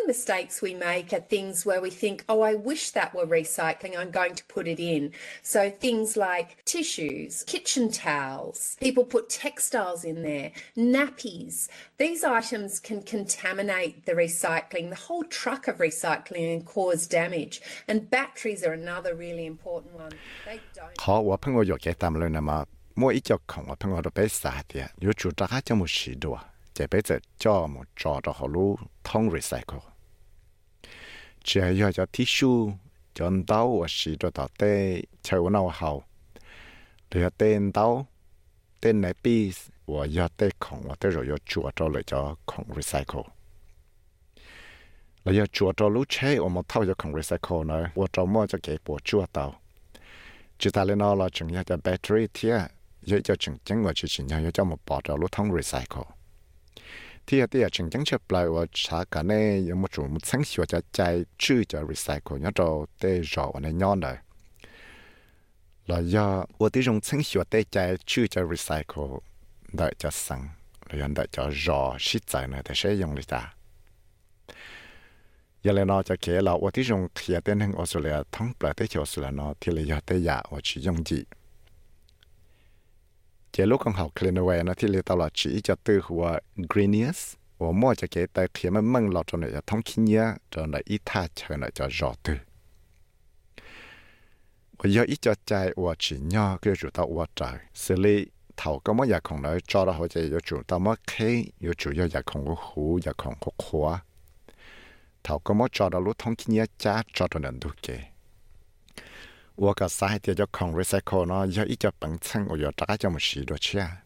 [0.02, 3.96] này mistakes we make are things where we think, oh, I wish that were recycling,
[3.96, 5.12] I'm going to put it in.
[5.42, 11.68] So things like tissues, kitchen towels, people put textiles in there, nappies.
[11.98, 17.60] These items can contaminate the recycling, the whole truck of recycling and cause damage.
[17.86, 20.12] And batteries are another really important one.
[20.46, 21.00] They don't.
[21.00, 22.66] 好，我朋友有给他们了那么，
[22.96, 26.38] 我一叫空，我朋友都被杀的，有主张还叫么许多，
[26.74, 29.82] 这辈子叫么找着好路通 recycle。
[31.43, 32.73] chỉ hay cho cho tissue
[33.13, 36.03] cho tao và sĩ cho tao tê chơi nào hậu
[37.11, 38.07] để tên tao
[38.81, 39.51] tên này pi
[39.85, 43.21] và giờ tê không và tê rồi giờ chùa cho lại cho không recycle
[45.23, 48.25] là giờ chùa cho lúc chơi và một thao cho không recycle nữa và cho
[48.25, 49.55] mua cho cái bộ chùa tao
[50.57, 52.61] chỉ ta lên nó là chừng như cho battery thiệt
[53.01, 56.03] giờ cho chừng chừng và chỉ chừng như cho một bỏ cho lúc thông recycle
[57.26, 61.00] ที่ที่จริงจังเชื่อปลายว่าชากันเนี่ยยังไม่จู่มุดสังสิวจะใจ
[61.42, 64.16] ชื่อจะ recycle เนี่ยเราเตะรอวันนี้ย้อนเลย
[65.86, 66.26] แล้วยา
[66.60, 67.76] ว่าที่จงสังสิวเตะใจ
[68.10, 69.12] ชื่อจะ recycle
[69.76, 70.40] ได้จะสั่ง
[70.86, 73.42] แล้วยันได้จะรอชิดใจเนี่ยแต่ใช้ยังเลยจ้า
[75.62, 81.18] อย่าเลยนอจะเขียนเราว่าที่จงเขียนเต้นให้ออสเตรเลียทั้งประเทศออสเตรเลียนอที่เลยอยากได้ยาว่าชิยงจี
[83.55, 86.23] เจลูกของเขาเคลนเวนะที่เรียกตลอดชีจะตือหัว
[86.71, 87.19] กรีเนียส
[87.59, 90.23] หัวมั่วจะเกแต่เขียนมันมั่งหลอดจนจะท้องขี้เนี้ย
[90.53, 92.37] จนอีท่าเชิญจะรอตือ
[94.77, 95.51] ว่าอยากจะใจ
[95.81, 104.03] ว่าชิ้วจะอยู่ต่อเมื่อเขยอยู่ต่ออยากของหูอยากของ只要个主到我在，所以头个么也空来抓了，或者要主到么开，要主要也空个ย，也空个花。
[105.21, 107.01] 头个么抓到路通去人家
[107.59, 108.12] ดูเก๋。
[109.56, 114.02] 我个啥的叫 con recycle 呢，要一叫本称，我要大家叫么许多钱。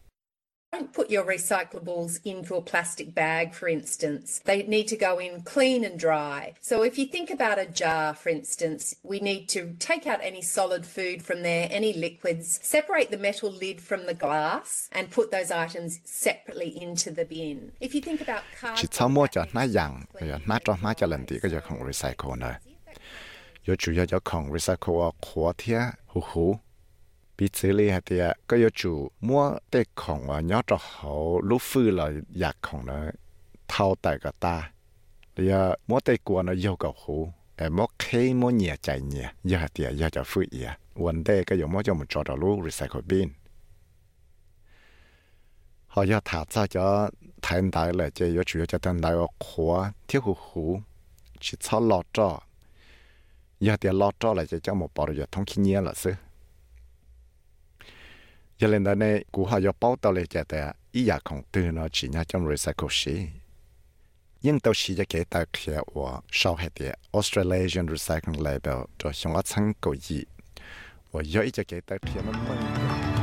[0.71, 4.41] Don't put your recyclables into a plastic bag, for instance.
[4.43, 6.55] They need to go in clean and dry.
[6.61, 10.41] So, if you think about a jar, for instance, we need to take out any
[10.41, 15.29] solid food from there, any liquids, separate the metal lid from the glass, and put
[15.29, 17.73] those items separately into the bin.
[17.79, 18.79] If you think about cardboard,
[23.67, 25.79] 有主要有ของ recycle 啊，ขวดเทีย
[26.11, 26.45] หูหู
[27.35, 28.81] ปีซื้อเลยฮะเตียก็有主
[29.27, 29.29] 摸
[29.69, 31.11] ได้ของอ่ะย้อนจะเขา
[31.49, 32.09] ลูกฟื้นเลย
[32.39, 33.13] อยากของเนอะ
[33.69, 34.57] เท่าแต่ก็ตา
[35.33, 35.53] เรีย
[35.89, 37.15] 摸ได้กวนเนอะ有个หู
[37.55, 38.03] แต่摸เค
[38.39, 40.69] 摸เหนียใจเหนียยาเตียยาจะฟื้นเอีย
[41.03, 43.29] วันเดก็有摸就唔做到ลูก recycle bin
[45.89, 46.85] เขา要ถาจะจะ
[47.45, 50.63] 睇大เลยจะ有主要จะ睇大个ขวดเที่ยวหูหู
[51.43, 52.41] chỉ操老照
[53.60, 56.14] giờ thì lo cho lại cho một bảo rồi thông khí nhiên là sư
[58.58, 61.20] giờ lên đây này, cú họ giờ bảo tao lại cho ta ý dạ giả
[61.24, 63.26] không tư nó chỉ nhà trong recycle xí.
[64.42, 69.12] Nhưng tao xí cho cái ta kia của sau hết thì Australian Recycling Label cho
[69.12, 70.24] chúng ta sang cầu gì.
[71.10, 73.17] Và giờ ý cho cái ta kia nó mới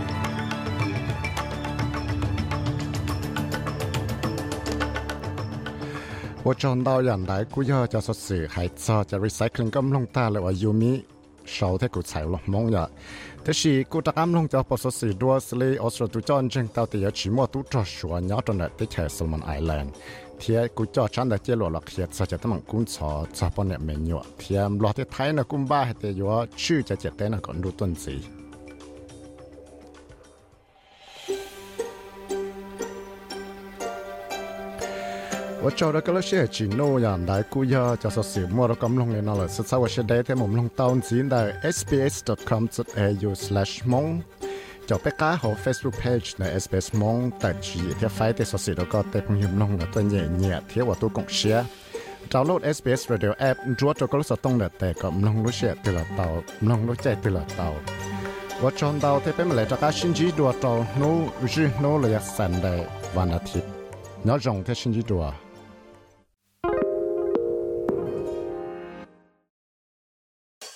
[6.45, 11.03] 我撞到人嚟，古嘢就說是係做就 recycling 咁弄大嚟話要咪
[11.43, 12.87] 手睇古柴落網呀。
[13.43, 19.87] 但是古得啱弄就不說是多是哩，我說都真正到底有全部都做熟，然後真係啲係 Solomon Island。
[20.39, 23.49] thì cú cho chán đã chia lọ lọ khía cho cho tấm bằng cún cho cho
[23.55, 26.95] bọn em mình nhọ thì lọ thì thấy là cún ba thì yo chữ cho
[26.95, 28.19] chết tên là còn đủ tuần gì
[35.64, 41.34] 我做了个那些只诺样来估呀，就是小莫了咁弄的那了，实在我是得在我们弄当钱的
[41.76, 44.22] sbs.com.au/slash 蒙。
[44.86, 51.56] 就ไปก้าของ Facebook page ใน SBS มองแต่จีที่ไฟที่สุดแล้วก็แต่คงยิ้มลงแล้วตัวเนี่ยเนี่ยที่ว่าตัวกงเชีย
[52.32, 56.26] ดาวน์โหลด SBS Radio App รัวจะก็รู้สึกต้องแต่ก็มองรู้เชียตัวละเตา
[56.68, 57.68] มองรู้ใจตัวละเตา
[58.62, 61.10] ว่าจอนเตาที่เป็นอะไรจากการชินจีดัวเตาโน้
[61.52, 62.74] จีโน้เลยสันได้
[63.16, 63.68] วันอาทิตย์
[64.26, 65.24] น้องจงที่ชินจีดัว